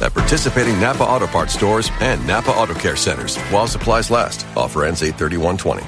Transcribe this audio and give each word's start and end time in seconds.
At 0.00 0.14
participating 0.14 0.80
Napa 0.80 1.04
Auto 1.04 1.26
Parts 1.26 1.52
stores 1.52 1.90
and 2.00 2.26
Napa 2.26 2.50
Auto 2.50 2.74
Care 2.74 2.96
centers 2.96 3.36
while 3.50 3.66
supplies 3.66 4.10
last. 4.10 4.46
Offer 4.56 4.84
ends 4.84 5.02
83120. 5.02 5.86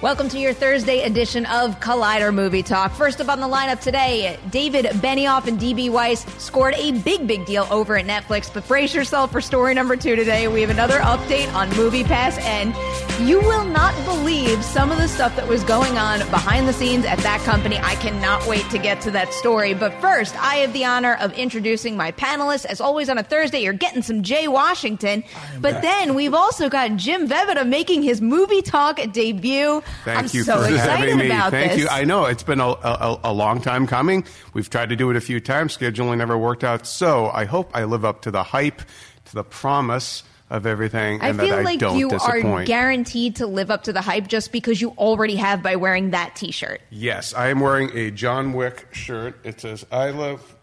Welcome 0.00 0.28
to 0.28 0.38
your 0.38 0.52
Thursday 0.52 1.02
edition 1.02 1.44
of 1.46 1.80
Collider 1.80 2.32
Movie 2.32 2.62
Talk. 2.62 2.92
First 2.92 3.20
up 3.20 3.28
on 3.28 3.40
the 3.40 3.48
lineup 3.48 3.80
today, 3.80 4.38
David 4.48 4.84
Benioff 4.86 5.48
and 5.48 5.58
DB 5.58 5.90
Weiss 5.90 6.24
scored 6.40 6.74
a 6.74 6.92
big, 7.00 7.26
big 7.26 7.44
deal 7.46 7.66
over 7.68 7.98
at 7.98 8.06
Netflix. 8.06 8.48
But 8.52 8.66
brace 8.68 8.94
yourself 8.94 9.32
for 9.32 9.40
story 9.40 9.74
number 9.74 9.96
two 9.96 10.14
today. 10.14 10.46
We 10.46 10.60
have 10.60 10.70
another 10.70 11.00
update 11.00 11.52
on 11.52 11.68
Movie 11.76 12.04
Pass, 12.04 12.38
and 12.38 12.72
you 13.20 13.40
will 13.40 13.64
not 13.64 13.94
believe 14.04 14.64
some 14.64 14.92
of 14.92 14.98
the 14.98 15.08
stuff 15.08 15.34
that 15.36 15.48
was 15.48 15.64
going 15.64 15.98
on 15.98 16.20
behind 16.30 16.68
the 16.68 16.72
scenes 16.72 17.04
at 17.04 17.18
that 17.18 17.40
company. 17.40 17.76
I 17.78 17.96
cannot 17.96 18.46
wait 18.46 18.68
to 18.70 18.78
get 18.78 19.00
to 19.02 19.10
that 19.10 19.32
story. 19.34 19.74
But 19.74 19.92
first, 20.00 20.36
I 20.40 20.56
have 20.56 20.72
the 20.72 20.84
honor 20.84 21.14
of 21.20 21.32
introducing 21.32 21.96
my 21.96 22.12
panelists. 22.12 22.64
As 22.64 22.80
always 22.80 23.08
on 23.08 23.18
a 23.18 23.22
Thursday, 23.22 23.60
you're 23.60 23.72
getting 23.72 24.02
some 24.02 24.22
Jay 24.22 24.46
Washington. 24.46 25.24
But 25.60 25.82
then 25.82 26.14
we've 26.14 26.34
also 26.34 26.68
got 26.68 26.96
Jim 26.96 27.28
Vejvoda 27.28 27.66
making 27.66 28.02
his 28.02 28.20
Movie 28.20 28.62
Talk 28.62 29.00
debut. 29.12 29.82
Thank 30.04 30.18
I'm 30.18 30.28
you 30.32 30.44
so 30.44 30.58
for 30.62 30.72
excited 30.72 31.08
having 31.08 31.18
me. 31.18 31.26
about 31.26 31.50
Thank 31.50 31.72
this. 31.72 31.80
you. 31.82 31.88
I 31.88 32.04
know 32.04 32.26
it's 32.26 32.44
been 32.44 32.60
a, 32.60 32.68
a, 32.68 33.20
a 33.24 33.32
long 33.32 33.60
time 33.60 33.86
coming. 33.86 34.24
We've 34.54 34.70
tried 34.70 34.90
to 34.90 34.96
do 34.96 35.10
it 35.10 35.16
a 35.16 35.20
few 35.20 35.40
times. 35.40 35.76
Scheduling 35.76 36.18
never 36.18 36.38
worked 36.38 36.62
out. 36.62 36.86
So 36.86 37.30
I 37.30 37.46
hope 37.46 37.70
I 37.74 37.84
live 37.84 38.04
up 38.04 38.22
to 38.22 38.30
the 38.30 38.44
hype, 38.44 38.82
to 39.24 39.34
the 39.34 39.44
promise 39.44 40.22
of 40.50 40.66
everything, 40.66 41.20
I 41.20 41.32
feel 41.32 41.54
I 41.54 41.62
like 41.62 41.80
you 41.80 42.10
are 42.10 42.64
guaranteed 42.64 43.36
to 43.36 43.46
live 43.46 43.70
up 43.70 43.84
to 43.84 43.92
the 43.92 44.00
hype 44.00 44.28
just 44.28 44.52
because 44.52 44.80
you 44.80 44.90
already 44.90 45.36
have 45.36 45.62
by 45.62 45.76
wearing 45.76 46.10
that 46.10 46.36
T-shirt. 46.36 46.80
yes, 46.90 47.34
I 47.34 47.48
am 47.48 47.60
wearing 47.60 47.90
a 47.96 48.10
John 48.10 48.52
Wick 48.52 48.88
shirt. 48.92 49.38
It 49.44 49.60
says 49.60 49.84
"I 49.92 50.10
love." 50.10 50.54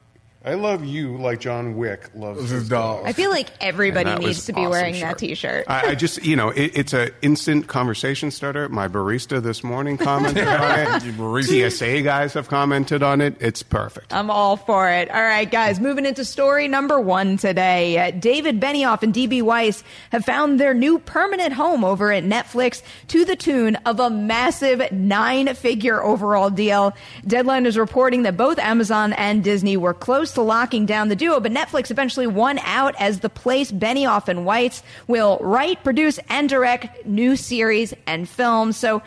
I 0.46 0.54
love 0.54 0.86
you 0.86 1.18
like 1.18 1.40
John 1.40 1.76
Wick 1.76 2.12
loves 2.14 2.52
his 2.52 2.70
dog. 2.70 3.04
I 3.04 3.14
feel 3.14 3.32
like 3.32 3.50
everybody 3.62 4.12
And 4.12 4.22
that 4.22 4.26
needs 4.28 4.38
was 4.38 4.46
to 4.46 4.54
be 4.54 4.60
awesome 4.62 4.70
wearing 4.70 4.94
shirt. 4.94 5.02
that 5.10 5.18
T-shirt. 5.18 5.66
I, 5.68 5.88
I 5.88 5.96
just, 5.96 6.24
you 6.24 6.36
know, 6.36 6.50
it, 6.52 6.72
it's 6.76 6.94
an 6.94 7.10
instant 7.24 7.66
conversation 7.66 8.30
starter. 8.30 8.70
My 8.70 8.88
barista 8.88 9.42
this 9.42 9.64
morning 9.64 9.98
commented 9.98 10.48
on 10.48 11.02
it. 11.04 11.72
TSA 11.72 12.04
guys 12.04 12.34
have 12.36 12.48
commented 12.48 13.02
on 13.02 13.22
it. 13.22 13.38
It's 13.40 13.64
perfect. 13.64 14.14
I'm 14.14 14.30
all 14.30 14.56
for 14.56 14.88
it. 14.88 15.10
All 15.10 15.24
right, 15.24 15.50
guys, 15.50 15.80
moving 15.80 16.06
into 16.06 16.24
story 16.24 16.68
number 16.68 17.00
one 17.00 17.38
today. 17.38 17.98
Uh, 17.98 18.12
David 18.12 18.62
Benioff 18.62 19.02
and 19.02 19.16
DB 19.16 19.42
Weiss 19.42 19.84
have 20.12 20.26
found 20.26 20.60
their 20.60 20.76
new 20.76 21.00
permanent 21.00 21.54
home 21.54 21.84
over 21.84 22.12
at 22.12 22.24
Netflix 22.24 22.84
to 23.08 23.26
the 23.26 23.36
tune 23.36 23.78
of 23.78 24.00
a 24.00 24.12
massive 24.12 24.92
nine 24.92 25.56
figure 25.56 26.04
overall 26.04 26.52
deal. 26.52 26.94
Deadline 27.26 27.66
is 27.66 27.80
reporting 27.80 28.22
that 28.24 28.38
both 28.38 28.60
Amazon 28.60 29.12
and 29.14 29.44
Disney 29.44 29.76
were 29.76 29.96
close 29.96 30.35
to 30.36 30.42
locking 30.42 30.86
down 30.86 31.10
the 31.10 31.16
duo, 31.16 31.40
but 31.40 31.52
Netflix 31.52 31.92
eventually 31.92 32.28
won 32.28 32.60
out 32.60 32.96
as 33.00 33.20
the 33.20 33.30
place 33.30 33.72
Benioff 33.72 34.28
and 34.28 34.46
Weiss 34.46 34.84
will 35.08 35.38
write, 35.42 35.84
produce, 35.84 36.20
and 36.30 36.48
direct 36.48 37.06
new 37.06 37.36
series 37.36 37.94
and 38.08 38.30
films. 38.30 38.78
So, 38.78 39.02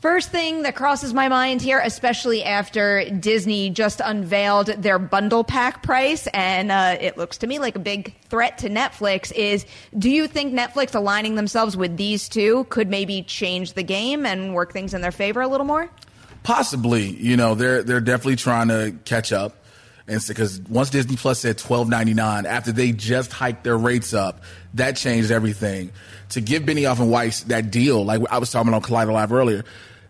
First 0.00 0.30
thing 0.30 0.62
that 0.62 0.76
crosses 0.76 1.12
my 1.12 1.28
mind 1.28 1.60
here, 1.60 1.78
especially 1.78 2.42
after 2.42 3.04
Disney 3.10 3.68
just 3.68 4.00
unveiled 4.02 4.68
their 4.68 4.98
bundle 4.98 5.44
pack 5.44 5.82
price, 5.82 6.26
and 6.28 6.72
uh, 6.72 6.96
it 6.98 7.18
looks 7.18 7.36
to 7.38 7.46
me 7.46 7.58
like 7.58 7.76
a 7.76 7.80
big 7.80 8.14
threat 8.30 8.56
to 8.58 8.70
Netflix, 8.70 9.30
is 9.32 9.66
do 9.98 10.08
you 10.08 10.26
think 10.26 10.54
Netflix 10.54 10.94
aligning 10.94 11.34
themselves 11.34 11.76
with 11.76 11.98
these 11.98 12.30
two 12.30 12.64
could 12.70 12.88
maybe 12.88 13.22
change 13.22 13.74
the 13.74 13.82
game 13.82 14.24
and 14.24 14.54
work 14.54 14.72
things 14.72 14.94
in 14.94 15.02
their 15.02 15.12
favor 15.12 15.42
a 15.42 15.48
little 15.48 15.66
more? 15.66 15.90
Possibly, 16.44 17.10
you 17.10 17.36
know, 17.36 17.54
they're 17.54 17.82
they're 17.82 18.00
definitely 18.00 18.36
trying 18.36 18.68
to 18.68 18.96
catch 19.04 19.34
up, 19.34 19.59
and 20.10 20.22
because 20.26 20.60
once 20.62 20.90
Disney 20.90 21.16
Plus 21.16 21.38
said 21.38 21.56
twelve 21.56 21.88
ninety 21.88 22.14
nine, 22.14 22.44
after 22.44 22.72
they 22.72 22.92
just 22.92 23.32
hiked 23.32 23.64
their 23.64 23.78
rates 23.78 24.12
up, 24.12 24.42
that 24.74 24.96
changed 24.96 25.30
everything. 25.30 25.92
To 26.30 26.40
give 26.40 26.64
Benioff 26.64 27.00
and 27.00 27.10
Weiss 27.10 27.44
that 27.44 27.70
deal, 27.70 28.04
like 28.04 28.20
I 28.30 28.38
was 28.38 28.50
talking 28.50 28.74
on 28.74 28.82
Collider 28.82 29.12
Live 29.12 29.32
earlier, 29.32 29.64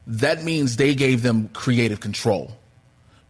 that 0.06 0.42
means 0.42 0.76
they 0.76 0.94
gave 0.94 1.22
them 1.22 1.48
creative 1.52 2.00
control 2.00 2.56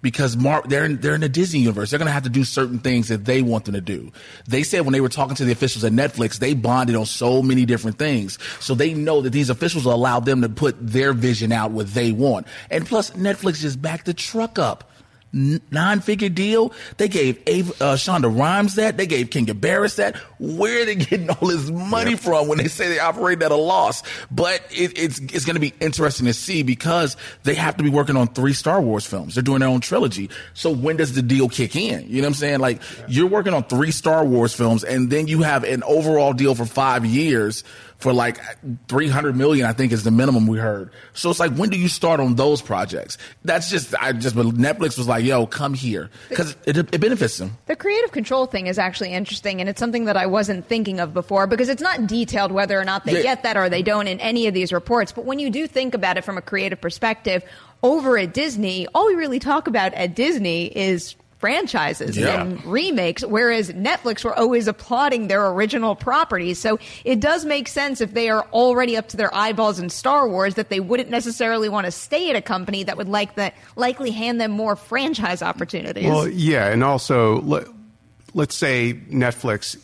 because 0.03 0.37
Mar- 0.37 0.63
they're 0.67 0.85
in, 0.85 1.01
they're 1.01 1.15
in 1.15 1.21
the 1.21 1.29
Disney 1.29 1.61
universe. 1.61 1.91
They're 1.91 1.99
going 1.99 2.07
to 2.07 2.13
have 2.13 2.23
to 2.23 2.31
do 2.31 2.45
certain 2.45 2.79
things 2.79 3.09
that 3.09 3.25
they 3.25 3.43
want 3.43 3.65
them 3.67 3.75
to 3.75 3.81
do. 3.81 4.13
They 4.49 4.63
said 4.63 4.83
when 4.83 4.93
they 4.93 5.01
were 5.01 5.09
talking 5.09 5.37
to 5.37 5.45
the 5.45 5.53
officials 5.53 5.85
at 5.85 5.93
Netflix, 5.93 6.39
they 6.39 6.55
bonded 6.55 6.97
on 6.97 7.07
so 7.07 7.43
many 7.43 7.67
different 7.67 7.99
things. 7.99 8.39
So 8.61 8.75
they 8.75 8.95
know 8.95 9.21
that 9.21 9.31
these 9.31 9.51
officials 9.51 9.85
will 9.85 9.95
allow 9.95 10.21
them 10.21 10.43
to 10.43 10.49
put 10.49 10.77
their 10.81 11.13
vision 11.13 11.53
out 11.53 11.73
what 11.73 11.89
they 11.89 12.13
want. 12.13 12.47
And 12.71 12.87
plus, 12.87 13.11
Netflix 13.11 13.61
just 13.61 13.83
backed 13.83 14.07
the 14.07 14.15
truck 14.15 14.59
up. 14.59 14.91
N- 15.33 15.61
Nine-figure 15.71 16.29
deal. 16.31 16.73
They 16.97 17.09
gave 17.09 17.41
Ava, 17.47 17.73
uh, 17.85 17.97
Shonda 17.97 18.37
Rhimes 18.37 18.75
that. 18.75 18.97
They 18.97 19.07
gave 19.07 19.31
Kenya 19.31 19.55
Barris 19.55 19.97
that. 19.97 20.17
Where 20.39 20.83
are 20.83 20.85
they 20.85 20.95
getting 20.97 21.31
all 21.31 21.49
this 21.49 21.71
money 21.71 22.17
from 22.17 22.49
when 22.49 22.59
they 22.59 22.69
say 22.69 22.89
they 22.89 22.99
operate 22.99 23.43
at 23.43 23.53
a 23.53 23.57
loss? 23.57 24.03
But 24.31 24.63
it, 24.71 24.99
it's 24.99 25.19
it's 25.21 25.45
going 25.45 25.55
to 25.55 25.61
be 25.61 25.73
interesting 25.81 26.27
to 26.27 26.35
see 26.35 26.63
because 26.63 27.17
they 27.45 27.55
have 27.55 27.77
to 27.77 27.85
be 27.85 27.91
working 27.91 28.17
on 28.17 28.29
three 28.29 28.53
Star 28.53 28.81
Wars 28.81 29.07
films. 29.07 29.35
They're 29.35 29.43
doing 29.43 29.61
their 29.61 29.69
own 29.69 29.81
trilogy. 29.81 30.31
So 30.55 30.71
when 30.71 30.97
does 30.97 31.15
the 31.15 31.23
deal 31.23 31.49
kick 31.49 31.77
in? 31.77 32.09
You 32.09 32.17
know 32.17 32.23
what 32.23 32.29
I'm 32.29 32.35
saying? 32.35 32.61
Like 32.61 32.83
you're 33.09 33.29
working 33.29 33.55
on 33.55 33.65
three 33.65 33.93
Star 33.93 34.25
Wars 34.25 34.55
films, 34.55 34.83
and 34.85 35.11
then 35.11 35.29
you 35.29 35.43
have 35.43 35.65
an 35.65 35.83
overall 35.85 36.33
deal 36.33 36.55
for 36.55 36.67
five 36.67 37.07
years 37.07 37.63
for 38.01 38.13
like 38.13 38.39
300 38.89 39.37
million, 39.37 39.67
I 39.67 39.73
think 39.73 39.93
is 39.93 40.05
the 40.05 40.11
minimum 40.11 40.47
we 40.47 40.59
heard. 40.59 40.91
So 41.13 41.31
it's 41.31 41.39
like, 41.39 41.55
when 41.55 41.69
do 41.71 41.79
you 41.79 41.89
start 41.89 42.19
on 42.19 42.35
those 42.35 42.63
projects? 42.63 43.19
That's 43.45 43.71
just, 43.71 43.95
I 44.01 44.13
just, 44.13 44.35
but 44.35 44.47
Netflix 44.47 44.97
was 44.99 45.07
like, 45.07 45.25
yo, 45.25 45.47
come 45.47 45.75
here. 45.75 46.11
Cause 46.35 46.57
it, 46.67 46.77
it 46.79 47.01
benefits 47.01 47.37
them. 47.39 47.57
The 47.67 47.77
creative 47.77 48.11
control 48.13 48.47
thing 48.47 48.67
is 48.67 48.79
actually 48.79 49.13
interesting, 49.13 49.61
and 49.61 49.69
it's 49.69 49.79
something 49.79 50.07
that 50.07 50.17
I 50.17 50.27
wasn't 50.27 50.67
thinking 50.67 50.99
of 50.99 51.13
before 51.15 51.47
because 51.47 51.69
it's 51.69 51.83
not 51.83 52.07
detailed 52.07 52.53
whether 52.53 52.81
or 52.81 52.85
not 52.85 53.05
they 53.05 53.17
Yeah. 53.19 53.23
get 53.23 53.43
that 53.43 53.57
or 53.57 53.69
they 53.69 53.83
don't 53.83 54.09
in 54.09 54.19
any 54.21 54.47
of 54.47 54.55
these 54.55 54.73
reports. 54.73 55.13
But 55.13 55.27
when 55.27 55.39
you 55.39 55.51
do 55.51 55.67
think 55.67 55.95
about 55.95 56.17
it 56.17 56.25
from 56.25 56.39
a 56.39 56.43
creative 56.43 56.81
perspective, 56.81 57.45
over 57.83 58.19
at 58.19 58.33
Disney, 58.35 58.87
all 58.95 59.07
we 59.07 59.15
really 59.15 59.39
talk 59.39 59.67
about 59.67 59.95
at 59.95 60.15
Disney 60.15 60.67
is 60.67 61.17
franchises 61.41 62.17
Yeah. 62.17 62.43
and 62.43 62.65
remakes, 62.65 63.25
whereas 63.25 63.71
Netflix 63.73 64.23
were 64.25 64.39
always 64.39 64.69
applauding 64.69 65.29
their 65.29 65.49
original 65.49 65.97
properties. 65.97 66.59
So 66.59 66.79
it 67.05 67.19
does 67.19 67.45
make 67.45 67.67
sense 67.67 68.01
if 68.01 68.13
they 68.13 68.29
are 68.29 68.47
already 68.53 68.97
up 68.97 69.09
to 69.09 69.17
their 69.17 69.35
eyeballs 69.35 69.79
in 69.79 69.89
Star 69.89 70.29
Wars 70.29 70.55
that 70.55 70.69
they 70.69 70.81
wouldn't 70.81 71.09
necessarily 71.11 71.69
want 71.69 71.87
to 71.87 71.91
stay 71.91 72.29
at 72.31 72.37
a 72.37 72.43
company 72.43 72.85
that 72.85 72.97
would 72.99 73.09
like 73.09 73.35
that 73.37 73.55
likely 73.75 74.11
hand 74.11 74.41
them 74.41 74.51
more 74.51 74.77
franchise 74.77 75.43
opportunities. 75.43 76.05
Well, 76.05 76.29
yeah, 76.29 76.69
and 76.69 76.85
also 76.85 77.41
let, 77.41 77.65
let's 78.35 78.55
say 78.55 78.95
Netflix 79.11 79.79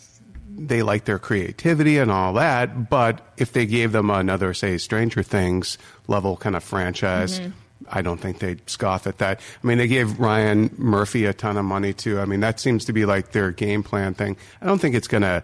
they 0.59 0.83
like 0.83 1.05
their 1.05 1.19
creativity 1.19 1.99
and 1.99 2.11
all 2.11 2.33
that, 2.35 2.89
but 2.89 3.21
if 3.37 3.53
they 3.53 3.67
gave 3.67 3.93
them 3.93 4.09
another, 4.09 4.55
say, 4.55 4.79
Stranger 4.79 5.23
Things 5.23 5.77
level 6.09 6.37
kind 6.37 6.57
of 6.57 6.65
franchise. 6.65 7.41
Mm-hmm. 7.41 7.51
I 7.89 8.03
don't 8.03 8.19
think 8.19 8.39
they'd 8.39 8.69
scoff 8.69 9.07
at 9.07 9.19
that. 9.19 9.41
I 9.63 9.67
mean, 9.67 9.79
they 9.79 9.89
gave 9.89 10.19
Ryan 10.19 10.75
Murphy 10.77 11.25
a 11.25 11.33
ton 11.33 11.57
of 11.57 11.65
money 11.65 11.93
too. 11.93 12.21
I 12.21 12.25
mean, 12.25 12.41
that 12.41 12.59
seems 12.59 12.85
to 12.87 12.93
be 12.93 13.05
like 13.05 13.33
their 13.33 13.51
game 13.51 13.83
plan 13.83 14.15
thing. 14.15 14.37
I 14.61 14.67
don't 14.67 14.81
think 14.81 14.95
it's 14.95 15.09
going 15.09 15.23
to 15.23 15.43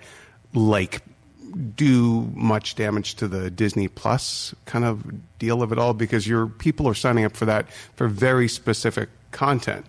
like 0.55 1.03
do 1.77 2.31
much 2.35 2.75
damage 2.75 3.17
to 3.17 3.29
the 3.29 3.51
Disney 3.51 3.89
Plus 3.89 4.55
kind 4.65 4.85
of 4.85 5.05
deal 5.39 5.63
of 5.63 5.73
it 5.73 5.79
all 5.79 5.95
because 5.95 6.27
your 6.27 6.47
people 6.47 6.89
are 6.89 6.95
signing 6.95 7.25
up 7.25 7.37
for 7.37 7.45
that 7.45 7.71
for 7.95 8.09
very 8.09 8.49
specific 8.49 9.09
content. 9.31 9.87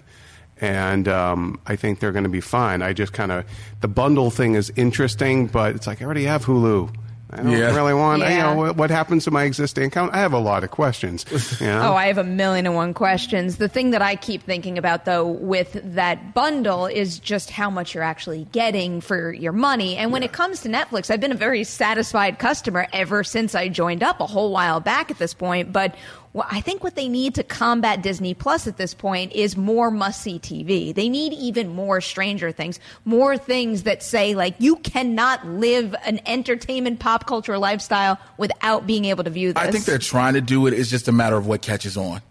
And 0.62 1.08
um, 1.08 1.60
I 1.66 1.76
think 1.76 2.00
they're 2.00 2.12
going 2.12 2.24
to 2.24 2.30
be 2.30 2.42
fine. 2.42 2.82
I 2.82 2.94
just 2.94 3.14
kind 3.14 3.32
of 3.32 3.46
the 3.82 3.88
bundle 3.88 4.30
thing 4.30 4.56
is 4.56 4.72
interesting, 4.76 5.48
but 5.48 5.76
it's 5.76 5.88
like 5.88 6.02
I 6.02 6.06
already 6.06 6.26
have 6.26 6.46
Hulu. 6.46 6.94
I 7.34 7.38
don't 7.44 7.52
Yeah. 7.52 7.76
really 7.76 7.94
want. 7.94 8.22
You 8.24 8.30
know 8.38 8.56
what, 8.56 8.76
what 8.78 8.90
happens 8.92 9.24
to 9.26 9.32
my 9.32 9.44
existing 9.44 9.86
account? 9.86 10.14
I 10.14 10.18
have 10.20 10.34
a 10.34 10.40
lot 10.40 10.64
of 10.64 10.72
questions. 10.72 11.26
Oh, 11.34 11.58
you 11.66 11.68
know? 11.72 11.92
Oh, 11.92 11.96
I 11.96 12.08
have 12.08 12.18
a 12.18 12.24
million 12.24 12.66
and 12.66 12.76
one 12.76 12.94
questions. 12.94 13.58
The 13.58 13.68
thing 13.68 13.92
that 13.92 14.02
I 14.02 14.16
keep 14.16 14.44
thinking 14.44 14.78
about, 14.78 15.06
though, 15.06 15.28
with 15.28 15.80
that 15.96 16.34
bundle 16.34 16.86
is 16.86 17.20
just 17.20 17.50
how 17.50 17.70
much 17.70 17.94
you're 17.94 18.04
actually 18.04 18.46
getting 18.52 19.02
for 19.02 19.32
your 19.34 19.52
money. 19.54 19.96
And 19.98 20.12
when 20.12 20.24
it 20.24 20.32
comes 20.32 20.62
to 20.62 20.70
Netflix, 20.70 21.10
I've 21.12 21.20
been 21.22 21.32
a 21.32 21.36
very 21.36 21.64
satisfied 21.64 22.40
customer 22.40 22.88
ever 22.94 23.24
since 23.24 23.56
I 23.56 23.68
joined 23.70 24.04
up 24.04 24.20
a 24.20 24.26
whole 24.26 24.52
while 24.52 24.80
back 24.80 25.12
at 25.12 25.18
this 25.20 25.34
point. 25.34 25.72
But 25.74 25.96
wh- 26.36 26.54
I 26.54 26.62
think 26.62 26.84
what 26.84 26.96
they 26.96 27.08
need 27.08 27.36
to 27.36 27.44
combat 27.44 28.02
Disney 28.02 28.34
Plus 28.34 28.68
at 28.68 28.78
this 28.78 28.94
point 28.94 29.34
is 29.34 29.56
more 29.58 29.92
must 29.92 30.22
see 30.22 30.40
TV. 30.40 30.94
They 30.94 31.10
need 31.10 31.34
even 31.34 31.70
more 31.70 32.02
Stranger 32.02 32.52
Things, 32.52 32.80
more 33.06 33.38
things 33.38 33.84
that 33.84 34.04
say, 34.04 34.36
like, 34.36 34.56
you 34.60 34.78
cannot 34.78 35.46
live 35.46 35.96
an 36.06 36.20
entertainment 36.26 37.00
pop 37.00 37.26
culture 37.28 37.58
lifestyle 37.58 38.18
without 38.38 38.86
being 38.88 39.06
able 39.06 39.24
to 39.24 39.30
view 39.30 39.54
this. 39.54 39.64
I 39.64 39.72
think 39.72 39.86
they're 39.86 39.98
trying 39.98 40.34
to 40.34 40.42
do 40.42 40.68
it. 40.68 40.74
It's 40.74 40.90
just 40.90 41.08
a 41.08 41.12
matter 41.12 41.36
of 41.36 41.48
what 41.48 41.62
catches 41.62 41.98
on. 41.98 42.22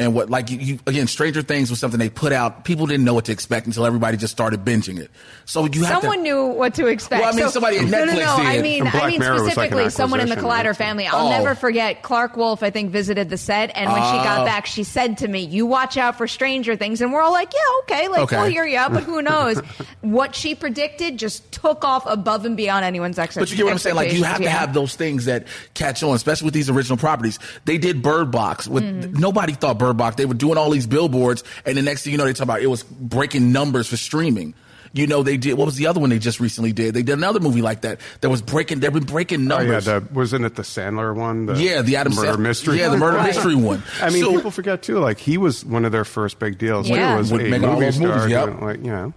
And 0.00 0.14
what, 0.14 0.30
like, 0.30 0.48
you, 0.48 0.58
you, 0.58 0.78
again, 0.86 1.08
Stranger 1.08 1.42
Things 1.42 1.70
was 1.70 1.80
something 1.80 1.98
they 1.98 2.08
put 2.08 2.32
out. 2.32 2.64
People 2.64 2.86
didn't 2.86 3.04
know 3.04 3.14
what 3.14 3.24
to 3.24 3.32
expect 3.32 3.66
until 3.66 3.84
everybody 3.84 4.16
just 4.16 4.32
started 4.32 4.64
binging 4.64 4.96
it. 5.00 5.10
So 5.44 5.64
you 5.66 5.82
have 5.82 6.02
Someone 6.02 6.18
to. 6.18 6.22
knew 6.22 6.46
what 6.46 6.74
to 6.74 6.86
expect. 6.86 7.20
Well, 7.22 7.32
I 7.32 7.36
mean, 7.36 7.46
So- 7.46 7.50
somebody 7.50 7.78
at 7.78 7.86
no, 7.86 8.04
no, 8.04 8.12
Netflix 8.12 8.18
no. 8.18 8.36
I 8.36 8.62
mean, 8.62 8.86
I 8.86 9.06
mean 9.08 9.18
Mirror 9.18 9.32
was 9.32 9.42
like 9.42 9.52
specifically 9.54 9.90
someone 9.90 10.20
in 10.20 10.28
the 10.28 10.36
Collider 10.36 10.76
family. 10.76 11.08
I'll 11.08 11.26
Oh. 11.26 11.30
never 11.30 11.56
forget. 11.56 12.02
Clarke 12.02 12.36
Wolfe, 12.36 12.62
I 12.62 12.70
think, 12.70 12.92
visited 12.92 13.28
the 13.28 13.36
set, 13.36 13.72
and 13.74 13.90
when 13.90 14.00
she 14.02 14.18
got 14.18 14.46
back, 14.46 14.66
she 14.66 14.84
said 14.84 15.18
to 15.18 15.26
me, 15.26 15.40
"You 15.40 15.66
watch 15.66 15.96
out 15.96 16.16
for 16.16 16.28
Stranger 16.28 16.76
Things," 16.76 17.00
and 17.00 17.12
we're 17.12 17.20
all 17.22 17.32
like, 17.32 17.52
"Yeah, 17.52 17.60
okay, 17.96 18.06
like 18.06 18.20
Okay. 18.20 18.36
we'll 18.40 18.50
hear 18.50 18.64
you 18.66 18.78
out, 18.78 18.92
but 18.92 19.02
who 19.02 19.20
knows?" 19.30 19.60
what 20.02 20.36
she 20.36 20.54
predicted 20.54 21.16
just 21.18 21.50
took 21.50 21.82
off 21.84 22.04
above 22.06 22.44
and 22.44 22.56
beyond 22.56 22.84
anyone's 22.84 23.18
expectations. 23.18 23.50
But 23.50 23.50
you 23.50 23.56
get 23.56 23.64
what 23.64 23.72
I'm 23.72 23.78
saying? 23.78 23.96
Like 23.96 24.12
you 24.12 24.22
have 24.22 24.40
to 24.40 24.48
have 24.48 24.72
those 24.74 24.94
things 24.94 25.24
that 25.24 25.46
catch 25.74 26.04
on, 26.04 26.14
especially 26.14 26.44
with 26.44 26.54
these 26.54 26.70
original 26.70 26.96
properties. 26.96 27.40
They 27.64 27.78
did 27.78 28.00
Bird 28.00 28.30
Box 28.30 28.68
with 28.68 28.84
Mm-hmm. 28.84 29.18
nobody 29.18 29.54
thought 29.54 29.76
Bird 29.78 29.87
Box. 29.94 30.16
They 30.16 30.26
were 30.26 30.34
doing 30.34 30.58
all 30.58 30.70
these 30.70 30.86
billboards, 30.86 31.44
and 31.66 31.76
the 31.76 31.82
next 31.82 32.02
thing 32.04 32.12
you 32.12 32.18
know, 32.18 32.24
they 32.24 32.32
talk 32.32 32.44
about 32.44 32.60
it 32.62 32.66
was 32.66 32.82
breaking 32.82 33.52
numbers 33.52 33.86
for 33.88 33.96
streaming. 33.96 34.54
You 34.94 35.06
know, 35.06 35.22
they 35.22 35.36
did. 35.36 35.58
What 35.58 35.66
was 35.66 35.76
the 35.76 35.86
other 35.86 36.00
one 36.00 36.08
they 36.08 36.18
just 36.18 36.40
recently 36.40 36.72
did? 36.72 36.94
They 36.94 37.02
did 37.02 37.12
another 37.18 37.40
movie 37.40 37.60
like 37.60 37.82
that 37.82 38.00
that 38.22 38.30
was 38.30 38.40
breaking. 38.40 38.80
They've 38.80 38.90
been 38.92 39.04
breaking 39.04 39.40
Oh 39.52 39.58
yeah, 39.58 39.64
numbers. 39.64 39.84
the, 39.84 40.08
wasn't 40.12 40.46
it 40.46 40.54
the 40.54 40.62
Sandler 40.62 41.14
one? 41.14 41.44
The 41.44 41.54
yeah, 41.62 41.82
the 41.82 41.96
Adam 41.96 42.14
murder 42.14 42.32
Sandler- 42.32 42.38
mystery. 42.38 42.78
Yeah, 42.78 42.88
the 42.88 42.96
murder 42.96 43.18
Right. 43.18 43.26
mystery 43.26 43.54
one. 43.54 43.82
I 44.00 44.08
mean, 44.08 44.22
So- 44.22 44.32
people 44.32 44.50
forget 44.50 44.82
too. 44.82 44.98
Like 44.98 45.18
he 45.18 45.36
was 45.36 45.62
one 45.62 45.84
of 45.84 45.92
their 45.92 46.06
first 46.06 46.38
big 46.38 46.56
deals. 46.56 46.88
Yeah. 46.88 47.12
He 47.12 47.18
was 47.18 47.30
With 47.30 47.42
a 47.42 47.50
making 47.50 47.64
all 47.68 47.74
movie 47.74 47.84
those 47.84 47.98
movies, 48.00 48.16
star. 48.16 48.28
yep. 48.30 48.46
doing, 48.46 48.60
Like 48.64 48.78
you 48.78 48.90
know, 48.90 49.12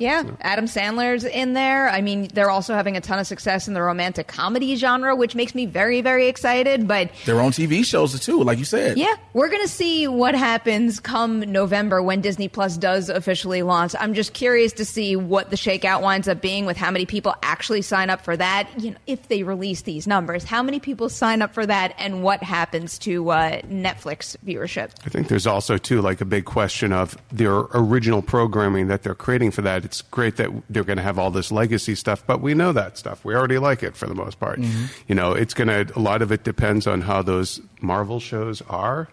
Yeah, 0.00 0.24
Adam 0.40 0.64
Sandler's 0.64 1.24
in 1.24 1.52
there. 1.52 1.88
I 1.90 2.00
mean, 2.00 2.28
they're 2.32 2.50
also 2.50 2.74
having 2.74 2.96
a 2.96 3.00
ton 3.00 3.18
of 3.18 3.26
success 3.26 3.68
in 3.68 3.74
the 3.74 3.82
romantic 3.82 4.26
comedy 4.26 4.74
genre, 4.76 5.14
which 5.14 5.34
makes 5.34 5.54
me 5.54 5.66
very, 5.66 6.00
very 6.00 6.26
excited. 6.26 6.88
But 6.88 7.10
their 7.26 7.40
own 7.40 7.52
TV 7.52 7.84
shows 7.84 8.18
too, 8.18 8.42
like 8.42 8.58
you 8.58 8.64
said. 8.64 8.96
Yeah, 8.96 9.14
we're 9.34 9.48
going 9.48 9.62
to 9.62 9.68
see 9.68 10.08
what 10.08 10.34
happens 10.34 11.00
come 11.00 11.40
November 11.40 12.02
when 12.02 12.22
Disney 12.22 12.48
Plus 12.48 12.78
does 12.78 13.10
officially 13.10 13.62
launch. 13.62 13.94
I'm 14.00 14.14
just 14.14 14.32
curious 14.32 14.72
to 14.74 14.86
see 14.86 15.16
what 15.16 15.50
the 15.50 15.56
shakeout 15.56 16.00
winds 16.00 16.28
up 16.28 16.40
being 16.40 16.64
with 16.64 16.78
how 16.78 16.90
many 16.90 17.04
people 17.04 17.34
actually 17.42 17.82
sign 17.82 18.08
up 18.08 18.22
for 18.22 18.36
that. 18.36 18.68
You 18.78 18.92
know, 18.92 18.96
if 19.06 19.28
they 19.28 19.42
release 19.42 19.82
these 19.82 20.06
numbers, 20.06 20.44
how 20.44 20.62
many 20.62 20.80
people 20.80 21.10
sign 21.10 21.42
up 21.42 21.52
for 21.52 21.66
that, 21.66 21.94
and 21.98 22.22
what 22.22 22.42
happens 22.42 22.98
to 23.00 23.30
uh, 23.30 23.60
Netflix 23.62 24.34
viewership? 24.46 24.92
I 25.04 25.10
think 25.10 25.28
there's 25.28 25.46
also 25.46 25.76
too 25.76 26.00
like 26.00 26.22
a 26.22 26.24
big 26.24 26.46
question 26.46 26.92
of 26.92 27.18
their 27.30 27.52
original 27.74 28.22
programming 28.22 28.88
that 28.88 29.02
they're 29.02 29.14
creating 29.14 29.50
for 29.50 29.60
that. 29.62 29.89
It's 29.90 30.02
great 30.02 30.36
that 30.36 30.50
they're 30.70 30.84
going 30.84 30.98
to 30.98 31.02
have 31.02 31.18
all 31.18 31.32
this 31.32 31.50
legacy 31.50 31.96
stuff, 31.96 32.22
but 32.24 32.40
we 32.40 32.54
know 32.54 32.70
that 32.70 32.96
stuff. 32.96 33.24
We 33.24 33.34
already 33.34 33.58
like 33.58 33.82
it 33.82 33.96
for 33.96 34.06
the 34.06 34.14
most 34.14 34.38
part. 34.38 34.60
You 35.08 35.14
know, 35.16 35.32
it's 35.32 35.52
going 35.52 35.66
to. 35.66 35.92
A 35.96 36.00
lot 36.00 36.22
of 36.22 36.30
it 36.30 36.44
depends 36.44 36.86
on 36.86 37.00
how 37.00 37.22
those 37.22 37.60
Marvel 37.80 38.20
shows 38.20 38.62
are. 38.68 39.08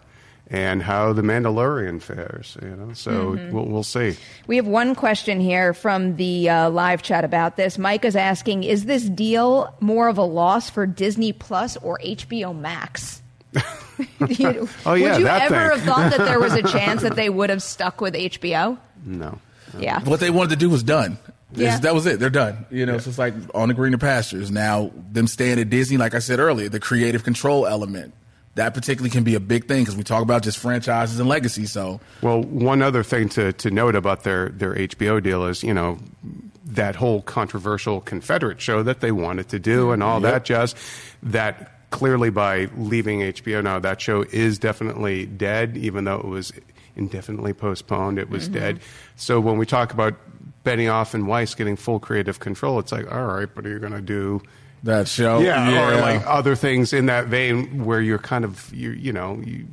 And 0.50 0.82
how 0.82 1.12
the 1.12 1.20
Mandalorian 1.20 2.00
fares, 2.00 2.56
you 2.62 2.70
know. 2.70 2.94
So 2.94 3.38
we'll, 3.52 3.66
we'll 3.66 3.82
see. 3.82 4.16
We 4.46 4.56
have 4.56 4.66
one 4.66 4.94
question 4.94 5.40
here 5.40 5.74
from 5.74 6.16
the 6.16 6.48
uh, 6.48 6.70
live 6.70 7.02
chat 7.02 7.22
about 7.22 7.56
this. 7.56 7.76
Mike 7.76 8.06
is 8.06 8.16
asking: 8.16 8.64
Is 8.64 8.86
this 8.86 9.02
deal 9.10 9.74
more 9.80 10.08
of 10.08 10.16
a 10.16 10.22
loss 10.22 10.70
for 10.70 10.86
Disney 10.86 11.34
Plus 11.34 11.76
or 11.76 11.98
HBO 12.02 12.58
Max? 12.58 13.20
You- 14.26 14.68
Oh, 14.86 14.94
yeah, 14.94 15.12
Would 15.12 15.20
you 15.20 15.26
ever 15.26 15.48
thing. 15.48 15.58
have 15.58 15.82
thought 15.82 16.10
that 16.16 16.24
there 16.26 16.40
was 16.40 16.54
a 16.54 16.62
chance 16.76 17.02
that 17.02 17.14
they 17.14 17.28
would 17.28 17.50
have 17.50 17.62
stuck 17.62 18.00
with 18.00 18.14
HBO? 18.14 18.78
No. 19.04 19.38
Yeah. 19.78 20.00
what 20.04 20.20
they 20.20 20.30
wanted 20.30 20.50
to 20.50 20.56
do 20.56 20.70
was 20.70 20.82
done. 20.82 21.18
Yeah. 21.52 21.78
That 21.80 21.94
was 21.94 22.06
it. 22.06 22.20
They're 22.20 22.30
done. 22.30 22.66
You 22.70 22.84
know, 22.86 22.98
so 22.98 23.08
it's 23.08 23.18
like 23.18 23.34
on 23.54 23.68
the 23.68 23.74
greener 23.74 23.98
pastures. 23.98 24.50
Now, 24.50 24.90
them 25.10 25.26
staying 25.26 25.58
at 25.58 25.70
Disney, 25.70 25.96
like 25.96 26.14
I 26.14 26.18
said 26.18 26.38
earlier, 26.38 26.68
the 26.68 26.80
creative 26.80 27.24
control 27.24 27.66
element, 27.66 28.12
that 28.54 28.74
particularly 28.74 29.10
can 29.10 29.24
be 29.24 29.34
a 29.34 29.40
big 29.40 29.66
thing 29.66 29.82
because 29.82 29.96
we 29.96 30.02
talk 30.04 30.22
about 30.22 30.42
just 30.42 30.58
franchises 30.58 31.18
and 31.20 31.28
legacy. 31.28 31.64
So, 31.66 32.00
Well, 32.22 32.42
one 32.42 32.82
other 32.82 33.02
thing 33.02 33.28
to, 33.30 33.52
to 33.54 33.70
note 33.70 33.94
about 33.94 34.24
their, 34.24 34.50
their 34.50 34.74
HBO 34.74 35.22
deal 35.22 35.46
is, 35.46 35.62
you 35.62 35.72
know, 35.72 35.98
that 36.66 36.96
whole 36.96 37.22
controversial 37.22 38.00
Confederate 38.02 38.60
show 38.60 38.82
that 38.82 39.00
they 39.00 39.10
wanted 39.12 39.48
to 39.48 39.58
do 39.58 39.90
and 39.92 40.02
all 40.02 40.20
that 40.20 40.44
jazz, 40.44 40.74
that 41.22 41.90
clearly 41.90 42.28
by 42.28 42.68
leaving 42.76 43.20
HBO 43.20 43.64
now, 43.64 43.78
that 43.78 44.00
show 44.02 44.22
is 44.22 44.58
definitely 44.58 45.24
dead, 45.24 45.76
even 45.78 46.04
though 46.04 46.18
it 46.18 46.26
was 46.26 46.52
indefinitely 46.98 47.54
postponed, 47.54 48.18
it 48.18 48.28
was 48.28 48.48
dead. 48.48 48.80
So 49.16 49.40
when 49.40 49.56
we 49.56 49.66
talk 49.66 49.92
about 49.92 50.14
Benioff 50.64 51.14
and 51.14 51.26
Weiss 51.26 51.54
getting 51.54 51.76
full 51.76 52.00
creative 52.00 52.40
control, 52.40 52.78
it's 52.78 52.92
like, 52.92 53.10
all 53.10 53.24
right, 53.24 53.48
but 53.54 53.64
are 53.64 53.70
you 53.70 53.78
going 53.78 53.92
to 53.92 54.00
do 54.00 54.42
that 54.84 55.08
show. 55.08 55.40
yeah, 55.40 55.88
or 55.88 56.00
like 56.00 56.22
other 56.26 56.54
things 56.54 56.92
in 56.92 57.06
that 57.06 57.26
vein 57.26 57.84
where 57.84 58.00
you're 58.00 58.18
kind 58.18 58.44
of 58.44 58.72
you 58.72 58.90
you 58.90 59.12
know 59.12 59.40
you, 59.44 59.66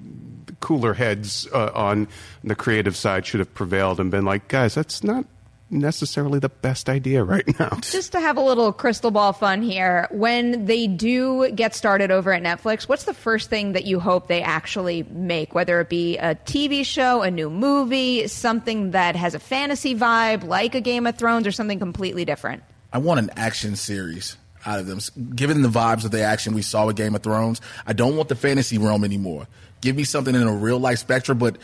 cooler 0.61 0.93
heads 0.93 1.47
uh, 1.53 1.71
on 1.75 2.07
the 2.43 2.55
creative 2.55 2.95
side 2.95 3.25
should 3.25 3.39
have 3.39 3.53
prevailed 3.53 3.99
and 3.99 4.09
been 4.09 4.25
like, 4.25 4.47
guys, 4.47 4.73
that's 4.73 5.03
not 5.03 5.25
necessarily 5.69 6.39
the 6.39 6.49
best 6.49 6.89
idea 6.89 7.23
right 7.23 7.59
now. 7.59 7.69
Just 7.81 8.11
to 8.11 8.19
have 8.19 8.37
a 8.37 8.41
little 8.41 8.71
crystal 8.71 9.11
ball 9.11 9.33
fun 9.33 9.61
here, 9.61 10.07
when 10.11 10.65
they 10.65 10.87
do 10.87 11.51
get 11.51 11.75
started 11.75 12.11
over 12.11 12.33
at 12.33 12.43
Netflix, 12.43 12.83
what's 12.83 13.05
the 13.05 13.13
first 13.13 13.49
thing 13.49 13.73
that 13.73 13.85
you 13.85 13.99
hope 13.99 14.27
they 14.27 14.41
actually 14.41 15.03
make? 15.03 15.55
Whether 15.55 15.81
it 15.81 15.89
be 15.89 16.17
a 16.17 16.35
TV 16.35 16.85
show, 16.85 17.21
a 17.21 17.31
new 17.31 17.49
movie, 17.49 18.27
something 18.27 18.91
that 18.91 19.15
has 19.15 19.33
a 19.33 19.39
fantasy 19.39 19.95
vibe 19.95 20.43
like 20.43 20.75
a 20.75 20.81
Game 20.81 21.07
of 21.07 21.17
Thrones, 21.17 21.47
or 21.47 21.51
something 21.51 21.79
completely 21.79 22.25
different? 22.25 22.63
I 22.93 22.99
want 22.99 23.19
an 23.19 23.31
action 23.35 23.75
series 23.75 24.37
out 24.65 24.79
of 24.79 24.87
them. 24.87 24.99
Given 25.35 25.61
the 25.61 25.69
vibes 25.69 26.05
of 26.05 26.11
the 26.11 26.21
action 26.21 26.53
we 26.53 26.61
saw 26.61 26.85
with 26.87 26.95
Game 26.95 27.15
of 27.15 27.23
Thrones, 27.23 27.61
I 27.85 27.93
don't 27.93 28.15
want 28.15 28.29
the 28.29 28.35
fantasy 28.35 28.77
realm 28.77 29.03
anymore. 29.03 29.47
Give 29.81 29.95
me 29.95 30.03
something 30.03 30.33
in 30.33 30.41
a 30.41 30.53
real 30.53 30.79
life 30.79 30.99
spectrum, 30.99 31.37
but 31.37 31.57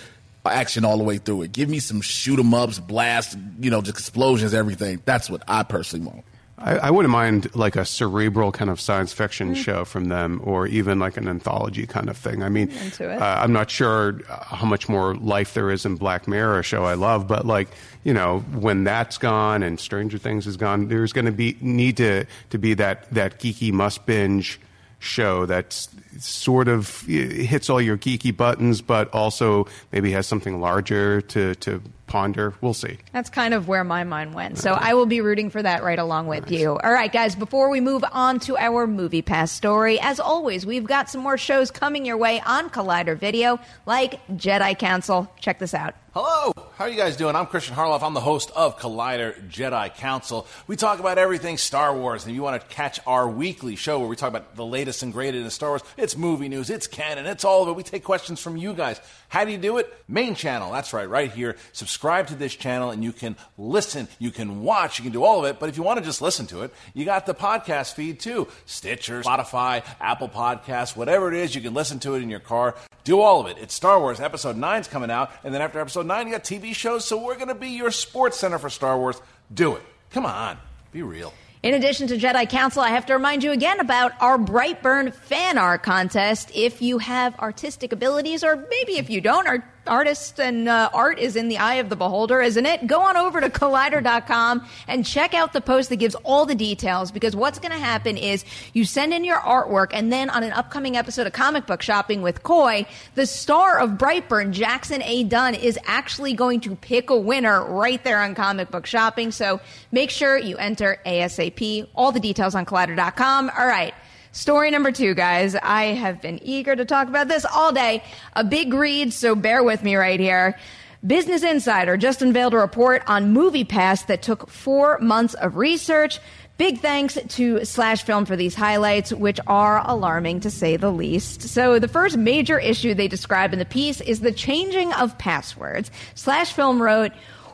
action 0.45 0.85
all 0.85 0.97
the 0.97 1.03
way 1.03 1.17
through 1.17 1.43
it. 1.43 1.51
Give 1.51 1.69
me 1.69 1.79
some 1.79 2.01
shoot 2.01 2.39
'em 2.39 2.53
ups, 2.53 2.79
blast, 2.79 3.37
you 3.59 3.69
know, 3.69 3.81
just 3.81 3.97
explosions, 3.97 4.53
everything. 4.53 5.01
That's 5.05 5.29
what 5.29 5.43
I 5.47 5.63
personally 5.63 6.05
want. 6.07 6.23
I, 6.63 6.77
I 6.77 6.91
wouldn't 6.91 7.11
mind 7.11 7.55
like 7.55 7.75
a 7.75 7.85
cerebral 7.85 8.51
kind 8.51 8.69
of 8.69 8.79
science 8.79 9.13
fiction 9.13 9.55
show 9.55 9.83
from 9.83 10.05
them, 10.05 10.41
or 10.43 10.67
even 10.67 10.99
like 10.99 11.17
an 11.17 11.27
anthology 11.27 11.87
kind 11.87 12.09
of 12.09 12.17
thing. 12.17 12.43
I 12.43 12.49
mean. 12.49 12.71
Uh, 12.99 13.17
I'm 13.19 13.51
not 13.51 13.71
sure 13.71 14.19
how 14.29 14.67
much 14.67 14.87
more 14.87 15.15
life 15.15 15.53
there 15.53 15.71
is 15.71 15.85
in 15.85 15.95
Black 15.95 16.27
Mirror, 16.27 16.59
a 16.59 16.63
show 16.63 16.83
I 16.83 16.93
love, 16.93 17.27
but 17.27 17.45
like 17.45 17.67
you 18.03 18.13
know, 18.13 18.39
when 18.53 18.83
that's 18.83 19.17
gone 19.17 19.63
and 19.63 19.79
Stranger 19.79 20.17
Things 20.17 20.47
is 20.47 20.57
gone, 20.57 20.87
there's 20.87 21.13
going 21.13 21.25
to 21.25 21.31
be 21.31 21.57
need 21.61 21.97
to 21.97 22.25
to 22.51 22.57
be 22.57 22.73
that 22.75 23.11
that 23.11 23.39
geeky 23.39 23.71
must 23.71 24.05
binge 24.05 24.59
show 25.01 25.47
that 25.47 25.87
sort 26.19 26.67
of 26.67 27.03
eh, 27.09 27.43
hits 27.43 27.69
all 27.69 27.81
your 27.81 27.97
geeky 27.97 28.35
buttons, 28.35 28.81
but 28.81 29.09
also 29.13 29.67
maybe 29.91 30.11
has 30.11 30.27
something 30.27 30.61
larger 30.61 31.21
to, 31.21 31.55
to 31.55 31.81
ponder. 32.05 32.53
We'll 32.61 32.75
see. 32.75 32.97
That's 33.11 33.29
kind 33.29 33.53
of 33.53 33.67
where 33.67 33.83
my 33.83 34.03
mind 34.03 34.35
went. 34.35 34.59
So 34.59 34.71
I 34.71 34.93
will 34.93 35.07
be 35.07 35.21
rooting 35.21 35.49
for 35.49 35.61
that 35.61 35.83
right 35.83 35.97
along 35.97 36.27
with 36.27 36.51
you. 36.51 36.77
All 36.77 36.91
right, 36.91 37.11
guys, 37.11 37.35
before 37.35 37.69
we 37.69 37.81
move 37.81 38.03
on 38.11 38.39
to 38.41 38.57
our 38.57 38.85
movie 38.85 39.21
pass 39.23 39.51
story, 39.51 39.99
as 39.99 40.19
always, 40.19 40.65
we've 40.65 40.85
got 40.85 41.09
some 41.09 41.21
more 41.21 41.37
shows 41.37 41.71
coming 41.71 42.05
your 42.05 42.17
way 42.17 42.39
on 42.45 42.69
Collider 42.69 43.17
Video, 43.17 43.59
like 43.85 44.25
Jedi 44.27 44.77
Council. 44.77 45.31
Check 45.39 45.57
this 45.57 45.73
out. 45.73 45.95
Hello, 46.13 46.51
how 46.75 46.83
are 46.83 46.89
you 46.89 46.97
guys 46.97 47.15
doing? 47.15 47.37
I'm 47.37 47.45
Christian 47.45 47.73
Harloff. 47.73 48.03
I'm 48.03 48.13
the 48.13 48.19
host 48.19 48.51
of 48.53 48.77
Collider 48.77 49.47
Jedi 49.49 49.95
Council. 49.95 50.45
We 50.67 50.75
talk 50.75 50.99
about 50.99 51.17
everything 51.17 51.57
Star 51.57 51.95
Wars, 51.95 52.25
and 52.25 52.31
if 52.31 52.35
you 52.35 52.41
want 52.41 52.61
to 52.61 52.67
catch 52.67 52.99
our 53.07 53.29
weekly 53.29 53.77
show 53.77 53.97
where 53.97 54.09
we 54.09 54.17
talk 54.17 54.27
about 54.27 54.57
the 54.57 54.65
latest 54.65 55.03
and 55.03 55.13
greatest 55.13 55.45
in 55.45 55.49
Star 55.51 55.69
Wars, 55.69 55.83
it's 55.95 56.17
movie 56.17 56.49
news, 56.49 56.69
it's 56.69 56.85
canon, 56.85 57.27
it's 57.27 57.45
all 57.45 57.63
of 57.63 57.69
it. 57.69 57.77
We 57.77 57.83
take 57.83 58.03
questions 58.03 58.41
from 58.41 58.57
you 58.57 58.73
guys. 58.73 58.99
How 59.29 59.45
do 59.45 59.53
you 59.53 59.57
do 59.57 59.77
it? 59.77 59.87
Main 60.09 60.35
channel, 60.35 60.69
that's 60.73 60.91
right, 60.91 61.07
right 61.07 61.31
here. 61.31 61.55
Subscribe 61.71 62.27
to 62.27 62.35
this 62.35 62.53
channel, 62.53 62.91
and 62.91 63.05
you 63.05 63.13
can 63.13 63.37
listen, 63.57 64.09
you 64.19 64.31
can 64.31 64.63
watch, 64.63 64.99
you 64.99 65.03
can 65.03 65.13
do 65.13 65.23
all 65.23 65.39
of 65.39 65.45
it. 65.45 65.59
But 65.61 65.69
if 65.69 65.77
you 65.77 65.83
want 65.83 65.99
to 65.99 66.03
just 66.03 66.21
listen 66.21 66.45
to 66.47 66.63
it, 66.63 66.73
you 66.93 67.05
got 67.05 67.25
the 67.25 67.33
podcast 67.33 67.93
feed 67.93 68.19
too 68.19 68.49
Stitcher, 68.65 69.21
Spotify, 69.21 69.85
Apple 70.01 70.27
Podcasts, 70.27 70.93
whatever 70.93 71.29
it 71.31 71.35
is, 71.35 71.55
you 71.55 71.61
can 71.61 71.73
listen 71.73 71.99
to 71.99 72.15
it 72.15 72.21
in 72.21 72.29
your 72.29 72.41
car. 72.41 72.75
Do 73.05 73.21
all 73.21 73.39
of 73.39 73.47
it. 73.47 73.57
It's 73.59 73.73
Star 73.73 73.99
Wars. 73.99 74.19
Episode 74.19 74.57
9's 74.57 74.87
coming 74.89 75.09
out, 75.09 75.31
and 75.45 75.53
then 75.53 75.61
after 75.61 75.79
episode 75.79 76.00
9, 76.03 76.27
you 76.27 76.33
got 76.33 76.43
TV 76.43 76.73
shows, 76.75 77.05
so 77.05 77.23
we're 77.23 77.35
going 77.35 77.47
to 77.47 77.55
be 77.55 77.69
your 77.69 77.91
sports 77.91 78.37
center 78.37 78.57
for 78.57 78.69
Star 78.69 78.97
Wars. 78.97 79.21
Do 79.53 79.75
it. 79.75 79.83
Come 80.11 80.25
on. 80.25 80.57
Be 80.91 81.01
real. 81.01 81.33
In 81.63 81.75
addition 81.75 82.07
to 82.07 82.17
Jedi 82.17 82.49
Council, 82.49 82.81
I 82.81 82.89
have 82.89 83.05
to 83.05 83.13
remind 83.13 83.43
you 83.43 83.51
again 83.51 83.79
about 83.79 84.13
our 84.19 84.39
Brightburn 84.39 85.13
fan 85.13 85.59
art 85.59 85.83
contest. 85.83 86.51
If 86.55 86.81
you 86.81 86.97
have 86.97 87.37
artistic 87.37 87.91
abilities, 87.91 88.43
or 88.43 88.55
maybe 88.55 88.97
if 88.97 89.11
you 89.11 89.21
don't, 89.21 89.45
our 89.47 89.63
artists 89.87 90.39
and 90.39 90.69
uh, 90.69 90.89
art 90.93 91.19
is 91.19 91.35
in 91.35 91.47
the 91.47 91.57
eye 91.57 91.75
of 91.75 91.89
the 91.89 91.95
beholder, 91.95 92.41
isn't 92.41 92.65
it? 92.65 92.87
Go 92.87 93.01
on 93.01 93.17
over 93.17 93.41
to 93.41 93.49
collider.com 93.49 94.67
and 94.87 95.05
check 95.05 95.33
out 95.33 95.53
the 95.53 95.61
post 95.61 95.89
that 95.89 95.97
gives 95.97 96.15
all 96.23 96.45
the 96.45 96.55
details 96.55 97.11
because 97.11 97.35
what's 97.35 97.59
going 97.59 97.71
to 97.71 97.77
happen 97.77 98.17
is 98.17 98.45
you 98.73 98.85
send 98.85 99.13
in 99.13 99.23
your 99.23 99.39
artwork 99.39 99.89
and 99.93 100.11
then 100.11 100.29
on 100.29 100.43
an 100.43 100.51
upcoming 100.53 100.95
episode 100.97 101.27
of 101.27 101.33
Comic 101.33 101.65
Book 101.65 101.81
Shopping 101.81 102.21
with 102.21 102.43
Coy, 102.43 102.85
the 103.15 103.25
star 103.25 103.79
of 103.79 103.91
Brightburn, 103.91 104.51
Jackson 104.51 105.01
A. 105.03 105.23
Dunn, 105.23 105.55
is 105.55 105.77
actually 105.85 106.33
going 106.33 106.59
to 106.61 106.75
pick 106.75 107.09
a 107.09 107.17
winner 107.17 107.65
right 107.65 108.03
there 108.03 108.21
on 108.21 108.35
Comic 108.35 108.71
Book 108.71 108.85
Shopping. 108.85 109.31
So 109.31 109.59
make 109.91 110.09
sure 110.09 110.37
you 110.37 110.57
enter 110.57 110.99
ASAP. 111.05 111.87
All 111.95 112.11
the 112.11 112.19
details 112.19 112.55
on 112.55 112.65
collider.com. 112.65 113.51
All 113.57 113.67
right. 113.67 113.93
Story 114.33 114.71
number 114.71 114.93
two, 114.93 115.13
guys. 115.13 115.55
I 115.55 115.87
have 115.87 116.21
been 116.21 116.39
eager 116.41 116.73
to 116.73 116.85
talk 116.85 117.09
about 117.09 117.27
this 117.27 117.43
all 117.43 117.73
day. 117.73 118.01
A 118.33 118.45
big 118.45 118.73
read, 118.73 119.11
so 119.11 119.35
bear 119.35 119.61
with 119.61 119.83
me 119.83 119.97
right 119.97 120.19
here. 120.19 120.57
Business 121.05 121.43
Insider 121.43 121.97
just 121.97 122.21
unveiled 122.21 122.53
a 122.53 122.57
report 122.57 123.03
on 123.07 123.33
MoviePass 123.33 124.05
that 124.05 124.21
took 124.21 124.49
four 124.49 124.99
months 124.99 125.33
of 125.33 125.57
research. 125.57 126.21
Big 126.57 126.79
thanks 126.79 127.17
to 127.27 127.65
Slash 127.65 128.03
Film 128.03 128.23
for 128.23 128.37
these 128.37 128.55
highlights, 128.55 129.11
which 129.11 129.39
are 129.47 129.81
alarming 129.85 130.39
to 130.41 130.49
say 130.49 130.77
the 130.77 130.91
least. 130.91 131.41
So, 131.41 131.77
the 131.79 131.87
first 131.89 132.15
major 132.15 132.57
issue 132.57 132.93
they 132.93 133.09
describe 133.09 133.51
in 133.51 133.59
the 133.59 133.65
piece 133.65 133.99
is 133.99 134.21
the 134.21 134.31
changing 134.31 134.93
of 134.93 135.17
passwords. 135.17 135.91
Slash 136.15 136.53
Film 136.53 136.81
wrote, 136.81 137.11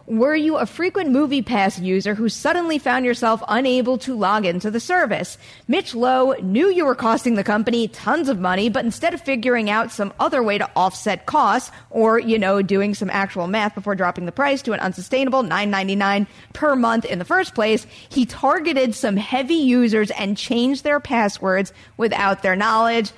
were 0.07 0.35
you 0.35 0.55
a 0.55 0.65
frequent 0.65 1.11
Movie 1.11 1.41
Pass 1.41 1.79
user 1.79 2.15
who 2.15 2.29
suddenly 2.29 2.79
found 2.79 3.05
yourself 3.05 3.43
unable 3.49 3.97
to 3.99 4.15
log 4.15 4.45
into 4.45 4.71
the 4.71 4.79
service? 4.79 5.37
Mitch 5.67 5.93
Lowe 5.93 6.31
knew 6.41 6.69
you 6.69 6.85
were 6.85 6.95
costing 6.95 7.35
the 7.35 7.43
company 7.43 7.89
tons 7.89 8.29
of 8.29 8.39
money, 8.39 8.69
but 8.69 8.85
instead 8.85 9.13
of 9.13 9.19
figuring 9.19 9.69
out 9.69 9.91
some 9.91 10.13
other 10.17 10.41
way 10.41 10.57
to 10.57 10.69
offset 10.77 11.25
costs 11.25 11.71
or, 11.89 12.19
you 12.19 12.39
know, 12.39 12.61
doing 12.61 12.95
some 12.95 13.09
actual 13.09 13.47
math 13.47 13.75
before 13.75 13.95
dropping 13.95 14.25
the 14.25 14.31
price 14.31 14.61
to 14.61 14.71
an 14.71 14.79
unsustainable 14.79 15.43
$9.99 15.43 16.25
per 16.53 16.75
month 16.77 17.03
in 17.03 17.19
the 17.19 17.25
first 17.25 17.53
place, 17.53 17.85
he 18.07 18.25
targeted 18.25 18.95
some 18.95 19.17
heavy 19.17 19.55
users 19.55 20.09
and 20.11 20.37
changed 20.37 20.85
their 20.85 21.01
passwords 21.01 21.73
without 21.97 22.43
their 22.43 22.55
knowledge. 22.55 23.11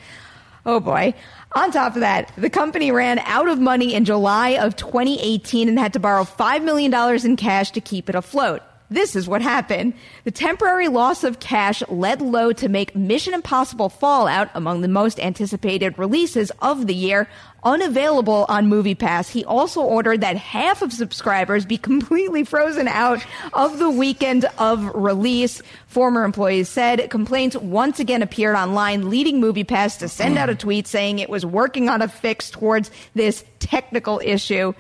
Oh 0.66 0.80
boy. 0.80 1.14
On 1.54 1.72
top 1.72 1.96
of 1.96 2.02
that, 2.02 2.32
the 2.38 2.50
company 2.50 2.92
ran 2.92 3.18
out 3.20 3.48
of 3.48 3.60
money 3.60 3.96
in 3.96 4.06
July 4.06 4.50
of 4.50 4.76
2018 4.76 5.68
and 5.68 5.80
had 5.80 5.94
to 5.94 6.00
borrow 6.00 6.24
$5 6.24 6.64
million 6.64 6.94
in 7.26 7.36
cash 7.36 7.72
to 7.72 7.82
keep 7.82 8.08
it 8.08 8.16
afloat. 8.16 8.62
This 8.92 9.16
is 9.16 9.28
what 9.28 9.42
happened. 9.42 9.94
The 10.24 10.32
temporary 10.32 10.88
loss 10.88 11.24
of 11.24 11.40
cash 11.40 11.84
led 11.90 12.22
Lowe 12.22 12.54
to 12.54 12.70
make 12.70 12.96
Mission 12.96 13.36
Impossible 13.36 13.90
Fallout 13.90 14.50
among 14.56 14.82
the 14.82 14.88
most 14.88 15.20
anticipated 15.20 15.98
releases 15.98 16.52
of 16.60 16.88
the 16.88 16.96
year 16.96 17.28
unavailable 17.64 18.46
on 18.50 18.70
MoviePass. 18.70 19.30
He 19.30 19.44
also 19.46 19.82
ordered 19.82 20.22
that 20.22 20.38
half 20.38 20.82
of 20.82 20.94
subscribers 20.94 21.66
be 21.66 21.78
completely 21.78 22.44
frozen 22.44 22.88
out 22.88 23.26
of 23.54 23.80
the 23.80 23.90
weekend 23.90 24.46
of 24.58 24.94
release. 24.96 25.62
Former 25.88 26.24
employees 26.24 26.70
said 26.70 27.10
complaints 27.10 27.56
once 27.56 28.00
again 28.00 28.22
appeared 28.22 28.56
online, 28.56 29.10
leading 29.10 29.42
MoviePass 29.42 30.00
to 30.00 30.08
send 30.08 30.38
out 30.38 30.50
a 30.50 30.56
tweet 30.56 30.88
saying 30.88 31.20
it 31.20 31.30
was 31.30 31.46
working 31.46 31.90
on 31.90 32.02
a 32.02 32.08
fix 32.08 32.50
towards 32.50 32.92
this 33.16 33.44
technical 33.60 34.22
issue. 34.24 34.74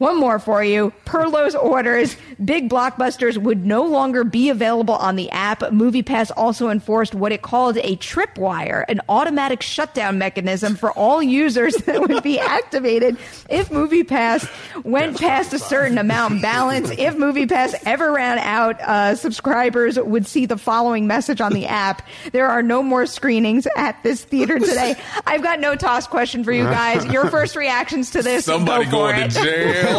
One 0.00 0.18
more 0.18 0.38
for 0.38 0.64
you. 0.64 0.94
Per 1.04 1.26
Lowe's 1.26 1.54
orders, 1.54 2.16
big 2.42 2.70
blockbusters 2.70 3.36
would 3.36 3.66
no 3.66 3.84
longer 3.84 4.24
be 4.24 4.48
available 4.48 4.94
on 4.94 5.16
the 5.16 5.28
app. 5.30 5.60
MoviePass 5.60 6.30
also 6.38 6.70
enforced 6.70 7.14
what 7.14 7.32
it 7.32 7.42
called 7.42 7.76
a 7.76 7.96
tripwire, 7.96 8.86
an 8.88 9.02
automatic 9.10 9.60
shutdown 9.60 10.16
mechanism 10.16 10.74
for 10.74 10.90
all 10.92 11.22
users 11.22 11.74
that 11.84 12.00
would 12.00 12.22
be 12.22 12.40
activated 12.40 13.18
if 13.50 13.68
MoviePass 13.68 14.48
went 14.84 15.20
past 15.20 15.52
a 15.52 15.58
certain 15.58 15.98
amount 15.98 16.40
balance. 16.40 16.88
If 16.92 17.16
MoviePass 17.16 17.74
ever 17.84 18.10
ran 18.10 18.38
out, 18.38 18.80
uh, 18.80 19.16
subscribers 19.16 20.00
would 20.00 20.26
see 20.26 20.46
the 20.46 20.56
following 20.56 21.08
message 21.08 21.42
on 21.42 21.52
the 21.52 21.66
app. 21.66 22.08
There 22.32 22.48
are 22.48 22.62
no 22.62 22.82
more 22.82 23.04
screenings 23.04 23.68
at 23.76 24.02
this 24.02 24.24
theater 24.24 24.58
today. 24.60 24.94
I've 25.26 25.42
got 25.42 25.60
no 25.60 25.76
toss 25.76 26.06
question 26.06 26.42
for 26.42 26.52
you 26.52 26.64
guys. 26.64 27.04
Your 27.12 27.28
first 27.28 27.54
reactions 27.54 28.12
to 28.12 28.22
this. 28.22 28.46
Somebody 28.46 28.86
go 28.86 28.92
going 28.92 29.28
for 29.30 29.40
to 29.40 29.44
jail. 29.44 29.89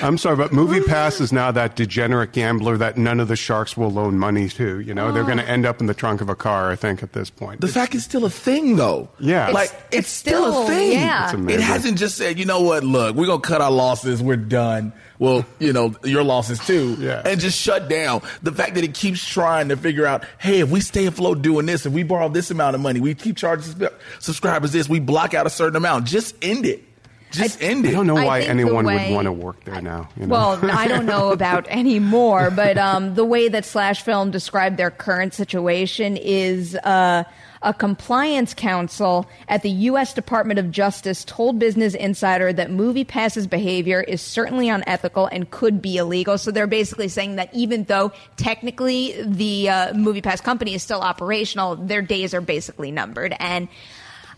I'm 0.00 0.16
sorry, 0.18 0.36
but 0.36 0.52
Movie 0.52 0.80
Pass 0.82 1.20
is 1.20 1.32
now 1.32 1.50
that 1.52 1.76
degenerate 1.76 2.32
gambler 2.32 2.76
that 2.76 2.96
none 2.96 3.20
of 3.20 3.28
the 3.28 3.36
sharks 3.36 3.76
will 3.76 3.90
loan 3.90 4.18
money 4.18 4.48
to. 4.50 4.80
You 4.80 4.94
know, 4.94 5.12
they're 5.12 5.24
going 5.24 5.38
to 5.38 5.44
ah. 5.44 5.48
end 5.52 5.66
up 5.66 5.80
in 5.80 5.86
the 5.86 5.94
trunk 5.94 6.20
of 6.20 6.28
a 6.28 6.36
car. 6.36 6.70
I 6.70 6.76
think 6.76 7.02
at 7.02 7.12
this 7.12 7.30
point. 7.30 7.60
The 7.60 7.68
fact 7.68 7.94
is 7.94 8.04
still 8.04 8.24
a 8.24 8.30
thing, 8.30 8.76
though. 8.76 9.08
Yeah. 9.18 9.48
like 9.50 9.70
It's- 9.70 9.82
it's, 9.90 9.98
it's 9.98 10.08
still, 10.08 10.52
still- 10.52 10.62
a 10.62 10.66
thing. 10.66 10.92
yeah. 10.92 11.32
It's 11.32 11.52
it 11.52 11.60
hasn't 11.60 11.98
just 11.98 12.16
said, 12.16 12.38
you 12.38 12.44
know 12.44 12.60
what? 12.62 12.84
Look, 12.84 13.16
we're 13.16 13.26
gonna 13.26 13.40
cut 13.40 13.60
our 13.60 13.70
losses. 13.70 14.22
We're 14.22 14.36
done. 14.36 14.92
Well, 15.18 15.44
you 15.58 15.72
know 15.72 15.96
your 16.04 16.22
losses 16.22 16.60
too, 16.60 16.96
Yeah. 17.00 17.22
and 17.24 17.40
just 17.40 17.58
shut 17.58 17.88
down. 17.88 18.22
The 18.44 18.52
fact 18.52 18.76
that 18.76 18.84
it 18.84 18.94
keeps 18.94 19.26
trying 19.26 19.70
to 19.70 19.76
figure 19.76 20.06
out, 20.06 20.24
hey, 20.38 20.60
if 20.60 20.70
we 20.70 20.80
stay 20.80 21.06
afloat 21.06 21.42
doing 21.42 21.66
this, 21.66 21.86
if 21.86 21.92
we 21.92 22.04
borrow 22.04 22.28
this 22.28 22.52
amount 22.52 22.76
of 22.76 22.80
money, 22.80 23.00
we 23.00 23.14
keep 23.16 23.36
charging 23.36 23.88
subscribers 24.20 24.70
this, 24.70 24.88
we 24.88 25.00
block 25.00 25.34
out 25.34 25.44
a 25.44 25.50
certain 25.50 25.74
amount. 25.74 26.06
Just 26.06 26.36
end 26.40 26.66
it. 26.66 26.84
Just 27.30 27.62
end 27.62 27.86
I 27.86 27.90
don't 27.90 28.06
know 28.06 28.14
why 28.14 28.40
anyone 28.40 28.84
way- 28.84 29.08
would 29.08 29.14
want 29.14 29.26
to 29.26 29.32
work 29.32 29.64
there 29.64 29.80
now. 29.80 30.08
You 30.16 30.26
know? 30.26 30.32
Well, 30.32 30.70
I 30.70 30.88
don't 30.88 31.06
know 31.06 31.30
about 31.32 31.66
anymore, 31.68 32.50
but 32.50 32.78
um, 32.78 33.14
the 33.14 33.24
way 33.24 33.48
that 33.48 33.64
Slash 33.64 34.02
Film 34.02 34.30
described 34.30 34.76
their 34.76 34.90
current 34.90 35.34
situation 35.34 36.16
is 36.16 36.74
uh, 36.76 37.24
a 37.62 37.74
compliance 37.74 38.54
council 38.54 39.28
at 39.48 39.62
the 39.62 39.70
U.S. 39.70 40.14
Department 40.14 40.58
of 40.58 40.70
Justice 40.70 41.24
told 41.24 41.58
Business 41.58 41.94
Insider 41.94 42.52
that 42.52 42.70
MoviePass's 42.70 43.46
behavior 43.46 44.00
is 44.00 44.22
certainly 44.22 44.68
unethical 44.68 45.26
and 45.26 45.50
could 45.50 45.82
be 45.82 45.96
illegal. 45.96 46.38
So 46.38 46.50
they're 46.50 46.66
basically 46.66 47.08
saying 47.08 47.36
that 47.36 47.52
even 47.52 47.84
though 47.84 48.12
technically 48.36 49.20
the 49.22 49.68
uh, 49.68 49.92
MoviePass 49.92 50.42
company 50.42 50.74
is 50.74 50.82
still 50.82 51.00
operational, 51.00 51.76
their 51.76 52.02
days 52.02 52.32
are 52.34 52.40
basically 52.40 52.90
numbered. 52.90 53.34
And 53.40 53.68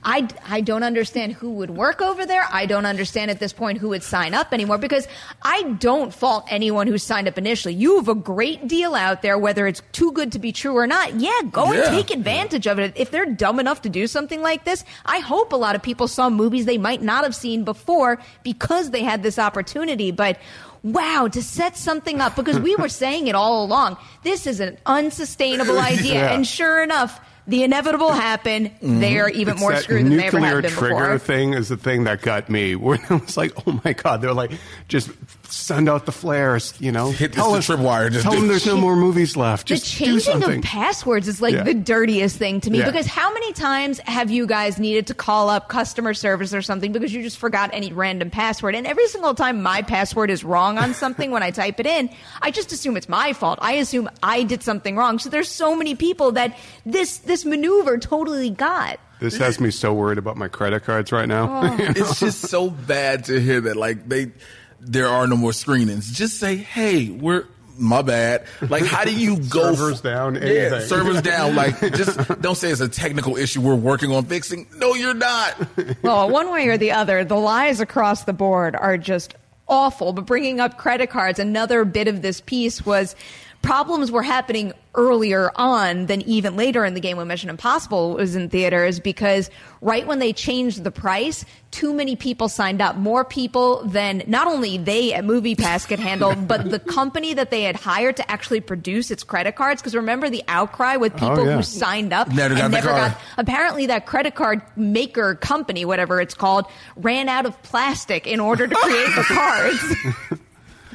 I, 0.03 0.29
I 0.49 0.63
don't 0.63 0.83
understand 0.83 1.35
who 1.35 1.51
would 1.53 1.71
work 1.71 2.01
over 2.01 2.25
there. 2.25 2.47
I 2.51 2.65
don't 2.67 2.87
understand 2.87 3.31
at 3.31 3.39
this 3.39 3.53
point 3.53 3.79
who 3.79 3.91
would 3.91 4.03
sign 4.03 4.33
up 4.33 4.53
anymore 4.53 4.79
because 4.79 5.07
I 5.43 5.63
don't 5.79 6.13
fault 6.15 6.47
anyone 6.49 6.87
who 6.87 6.97
signed 6.97 7.29
up 7.29 7.37
initially. 7.37 7.75
You 7.75 7.97
have 7.97 8.09
a 8.09 8.15
great 8.15 8.67
deal 8.67 8.95
out 8.95 9.21
there, 9.21 9.37
whether 9.37 9.67
it's 9.67 9.83
too 9.93 10.13
good 10.13 10.33
to 10.33 10.39
be 10.39 10.53
true 10.53 10.75
or 10.77 10.87
not. 10.87 11.15
Yeah, 11.21 11.31
go 11.51 11.73
Yeah. 11.73 11.81
and 11.85 11.95
take 11.95 12.11
advantage 12.11 12.67
of 12.67 12.79
it. 12.79 12.95
If 12.97 13.11
they're 13.11 13.27
dumb 13.27 13.61
enough 13.61 13.83
to 13.83 13.89
do 13.91 14.07
something 14.07 14.41
like 14.41 14.65
this, 14.65 14.85
I 15.05 15.19
hope 15.19 15.53
a 15.53 15.57
lot 15.57 15.75
of 15.77 15.83
people 15.83 16.09
saw 16.09 16.31
movies 16.31 16.65
they 16.65 16.79
might 16.79 17.03
not 17.03 17.25
have 17.25 17.35
seen 17.35 17.65
before 17.65 18.19
because 18.43 18.91
they 18.93 19.03
had 19.03 19.23
this 19.23 19.39
opportunity. 19.39 20.13
But 20.13 20.39
wow, 20.83 21.29
to 21.31 21.43
set 21.43 21.77
something 21.77 22.23
up 22.23 22.37
because 22.37 22.59
we 22.59 22.75
were 22.77 22.89
saying 23.05 23.27
it 23.29 23.35
all 23.35 23.65
along. 23.67 23.99
This 24.23 24.47
is 24.47 24.61
an 24.61 24.79
unsustainable 24.87 25.79
idea. 25.79 26.15
Yeah. 26.15 26.33
And 26.35 26.47
sure 26.47 26.83
enough, 26.83 27.21
the 27.51 27.63
inevitable 27.65 28.13
happened. 28.13 28.69
Mm-hmm. 28.71 29.01
They 29.01 29.19
are 29.19 29.29
even 29.29 29.53
It's 29.55 29.61
more 29.61 29.77
screwed 29.77 30.07
than 30.07 30.17
they 30.17 30.27
ever 30.27 30.39
nuclear 30.41 30.55
have 30.55 30.63
been 30.63 30.71
trigger 30.73 31.19
thing 31.19 31.53
is 31.55 31.69
the 31.69 31.77
thing 31.77 32.05
that 32.05 32.23
got 32.23 32.49
me. 32.49 32.75
When 32.91 33.01
I 33.11 33.15
was 33.17 33.37
like, 33.37 33.53
"Oh 33.67 33.81
my 33.85 33.93
god!" 33.93 34.23
They're 34.23 34.33
like, 34.33 34.53
"Just 34.89 35.11
send 35.49 35.89
out 35.89 36.07
the 36.07 36.13
flares," 36.13 36.75
you 36.79 36.93
know. 36.93 37.11
Hit 37.11 37.33
tell 37.33 37.53
this 37.53 37.67
the 37.67 37.75
tripwire, 37.75 38.11
just 38.11 38.23
tell 38.25 38.33
them 38.33 38.47
there's 38.49 38.67
no 38.67 38.77
more 38.77 38.97
movies 38.97 39.37
left. 39.37 39.69
the 39.69 39.75
Just 39.75 39.99
do 39.99 40.05
changing 40.07 40.21
something. 40.21 40.59
of 40.59 40.65
passwords 40.65 41.29
is 41.29 41.43
like 41.43 41.55
Yeah. 41.55 41.65
the 41.65 41.75
dirtiest 41.75 42.37
thing 42.37 42.61
to 42.63 42.71
me 42.71 42.79
Yeah. 42.79 42.87
because 42.87 43.07
how 43.07 43.33
many 43.35 43.53
times 43.53 43.99
have 44.01 44.31
you 44.31 44.47
guys 44.47 44.79
needed 44.79 45.07
to 45.09 45.15
call 45.15 45.49
up 45.51 45.69
customer 45.69 46.15
service 46.15 46.55
or 46.55 46.63
something 46.63 46.93
because 46.93 47.13
you 47.13 47.23
just 47.23 47.39
forgot 47.39 47.71
any 47.73 47.93
random 47.93 48.31
password 48.31 48.75
and 48.77 48.87
every 48.87 49.09
single 49.09 49.35
time 49.35 49.61
my 49.63 49.83
password 49.83 50.31
is 50.31 50.45
wrong 50.45 50.79
on 50.79 50.95
something 50.95 51.31
when 51.33 51.43
I 51.43 51.51
type 51.51 51.81
it 51.81 51.87
in 51.87 52.09
I 52.41 52.51
just 52.53 52.71
assume 52.73 52.97
it's 52.97 53.09
my 53.09 53.33
fault 53.33 53.59
I 53.61 53.73
assume 53.75 54.09
I 54.23 54.45
did 54.45 54.63
something 54.63 54.97
wrong 54.97 55.19
so 55.19 55.29
there's 55.29 55.49
so 55.51 55.75
many 55.75 55.95
people 55.97 56.33
that 56.33 56.57
this 56.87 57.19
this 57.19 57.40
this 57.41 57.47
maneuver 57.47 57.97
totally 57.97 58.51
got 58.51 59.01
This 59.19 59.37
has 59.39 59.61
me 59.61 59.71
so 59.71 59.95
worried 59.95 60.19
about 60.19 60.37
my 60.37 60.49
credit 60.49 60.85
cards 60.85 61.11
right 61.11 61.29
now. 61.29 61.63
Oh. 61.63 61.77
it's 61.81 62.21
just 62.21 62.43
so 62.43 62.69
bad 62.71 63.25
to 63.27 63.41
hear 63.41 63.63
that 63.63 63.77
like 63.77 64.09
they 64.09 64.33
there 64.81 65.09
are 65.09 65.27
no 65.27 65.37
more 65.37 65.53
screenings. 65.53 66.11
Just 66.11 66.39
say, 66.39 66.57
hey, 66.57 67.11
we're 67.11 67.45
my 67.79 68.03
bad. 68.03 68.45
Like, 68.67 68.85
how 68.85 69.05
do 69.05 69.15
you 69.15 69.39
go 69.39 69.75
Servers 69.75 70.01
down, 70.01 70.35
Yeah, 70.37 70.81
servers 70.81 71.23
down. 71.23 71.55
Like, 71.61 71.79
just 71.95 72.41
don't 72.41 72.55
say 72.57 72.71
it's 72.71 72.81
a 72.81 72.89
technical 72.89 73.37
issue 73.37 73.61
we're 73.61 73.75
working 73.75 74.11
on 74.13 74.25
fixing. 74.25 74.67
No, 74.77 74.95
you're 74.95 75.15
not. 75.15 75.57
well, 76.03 76.29
one 76.31 76.51
way 76.51 76.69
or 76.69 76.79
the 76.79 76.93
other, 76.93 77.25
the 77.25 77.37
lies 77.37 77.81
across 77.81 78.25
the 78.25 78.33
board 78.33 78.75
are 78.77 78.97
just 78.97 79.35
awful. 79.69 80.13
But 80.13 80.27
bringing 80.27 80.61
up 80.61 80.79
credit 80.79 81.09
cards, 81.11 81.39
another 81.39 81.85
bit 81.85 82.09
of 82.09 82.23
this 82.23 82.41
piece 82.41 82.85
was 82.85 83.15
problems 83.63 84.11
were 84.11 84.23
happening 84.23 84.73
earlier 84.95 85.53
on 85.55 86.07
than 86.07 86.21
even 86.23 86.57
later 86.57 86.85
in 86.85 86.95
the 86.95 87.01
game 87.01 87.17
when 87.17 87.29
Mission 87.29 87.51
Impossible 87.51 88.15
was 88.15 88.35
in 88.35 88.49
theaters 88.49 88.99
because 88.99 89.51
right 89.81 90.07
when 90.07 90.19
they 90.19 90.33
changed 90.33 90.83
the 90.83 90.91
price, 90.91 91.45
too 91.71 91.95
many 91.95 92.17
people 92.17 92.49
signed 92.49 92.83
up. 92.83 92.97
More 92.97 93.25
people 93.25 93.85
than 93.85 94.23
not 94.27 94.47
only 94.47 94.79
they 94.79 95.13
at 95.13 95.25
MoviePass 95.25 95.87
could 95.87 96.01
handle, 96.01 96.35
but 96.49 96.71
the 96.71 96.81
company 96.81 97.35
that 97.35 97.51
they 97.51 97.63
had 97.63 97.77
hired 97.77 98.17
to 98.17 98.31
actually 98.31 98.61
produce 98.61 99.11
its 99.11 99.23
credit 99.23 99.55
cards. 99.55 99.81
Because 99.81 99.95
remember 99.95 100.29
the 100.29 100.43
outcry 100.49 100.97
with 100.97 101.13
oh, 101.15 101.19
people 101.19 101.47
yeah. 101.47 101.57
who 101.57 101.63
signed 101.63 102.13
up 102.13 102.29
Never 102.29 102.55
and 102.55 102.73
never 102.73 102.89
card. 102.89 103.13
got 103.13 103.21
apparently 103.39 103.87
that 103.87 104.07
credit 104.07 104.35
card 104.35 104.63
maker 104.75 105.35
company, 105.37 105.85
whatever 105.85 106.21
it's 106.21 106.35
called, 106.35 106.67
ran 106.97 107.29
out 107.29 107.47
of 107.47 107.63
plastic 107.63 108.27
in 108.27 108.41
order 108.41 108.67
to 108.67 108.75
create 108.75 109.15
the 109.15 109.23
cards. 109.29 110.41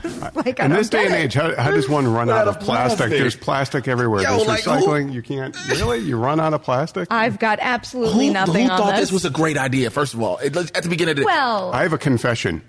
like, 0.36 0.60
In 0.60 0.72
this 0.72 0.90
day 0.90 1.06
and 1.06 1.14
age, 1.16 1.34
how, 1.34 1.56
how 1.56 1.72
does 1.72 1.88
one 1.90 2.06
run 2.06 2.28
Run 2.28 2.30
out 2.30 2.42
out 2.44 2.48
of 2.48 2.56
of 2.58 2.62
plastic? 2.64 2.98
plastic. 2.98 3.20
There's 3.20 3.36
plastic 3.36 3.88
everywhere. 3.88 4.24
Yo, 4.24 4.38
There's 4.38 4.48
like, 4.48 4.64
who- 4.64 4.72
recycling. 4.72 5.14
You 5.14 5.22
can't 5.22 5.56
really. 5.70 6.00
You 6.00 6.18
run 6.18 6.40
out 6.40 6.54
of 6.54 6.64
plastic. 6.64 7.08
I've 7.12 7.40
got 7.40 7.60
absolutely 7.62 8.28
Who, 8.28 8.34
nothing 8.34 8.66
who 8.66 8.72
on 8.72 8.78
thought 8.78 8.92
this. 8.92 9.02
this 9.02 9.12
was 9.12 9.26
a 9.26 9.30
great 9.30 9.58
idea? 9.58 9.90
First 9.90 10.14
of 10.14 10.22
all, 10.22 10.38
It- 10.38 10.56
at 10.56 10.84
the 10.84 10.90
beginning 10.90 11.12
of 11.14 11.18
the 11.18 11.26
well, 11.26 11.72
I 11.74 11.84
have 11.84 11.94
a 11.94 11.98
confession. 11.98 12.62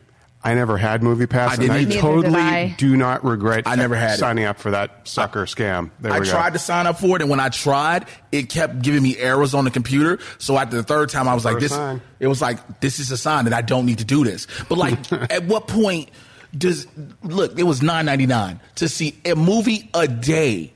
I 0.45 0.55
never 0.55 0.76
had 0.76 1.02
Movie 1.02 1.26
Pass, 1.26 1.52
I 1.59 1.64
and 1.64 1.73
didn't 1.73 1.93
I 1.99 2.00
totally 2.00 2.28
did 2.31 2.37
I. 2.37 2.75
do 2.78 2.97
not 2.97 3.25
regret. 3.25 3.64
I 3.66 3.75
never 3.75 3.97
had 3.97 4.12
it. 4.14 4.19
signing 4.19 4.45
up 4.45 4.61
for 4.61 4.71
that 4.71 5.09
sucker 5.09 5.45
scam. 5.47 5.90
There 5.99 6.12
I 6.12 6.21
we 6.21 6.26
go. 6.26 6.31
tried 6.31 6.52
to 6.52 6.61
sign 6.61 6.87
up 6.87 7.00
for 7.00 7.16
it, 7.16 7.23
and 7.23 7.28
when 7.28 7.40
I 7.40 7.49
tried, 7.49 8.05
it 8.31 8.49
kept 8.49 8.81
giving 8.81 9.02
me 9.02 9.16
errors 9.19 9.55
on 9.55 9.64
the 9.64 9.73
computer. 9.73 10.21
So 10.38 10.57
after 10.57 10.76
the 10.76 10.85
third 10.85 11.09
time, 11.09 11.26
I 11.26 11.35
was 11.35 11.45
like, 11.45 11.59
"This." 11.59 11.73
sign. 11.73 12.00
It 12.21 12.28
was 12.28 12.40
like, 12.40 12.81
"This 12.81 13.00
is 13.00 13.11
a 13.11 13.16
sign 13.16 13.47
that 13.47 13.55
I 13.55 13.62
don't 13.62 13.87
need 13.87 13.99
to 13.99 14.05
do 14.05 14.23
this." 14.23 14.47
But 14.69 14.78
like, 14.78 15.11
at 15.33 15.47
what 15.47 15.66
point 15.66 16.11
does 16.58 16.86
look? 17.22 17.58
It 17.58 17.64
was 17.64 17.82
nine 17.82 18.06
ninety 18.06 18.26
nine 18.26 18.60
to 18.76 18.88
see 18.88 19.18
a 19.25 19.34
movie 19.34 19.88
a 19.94 20.06
day. 20.08 20.72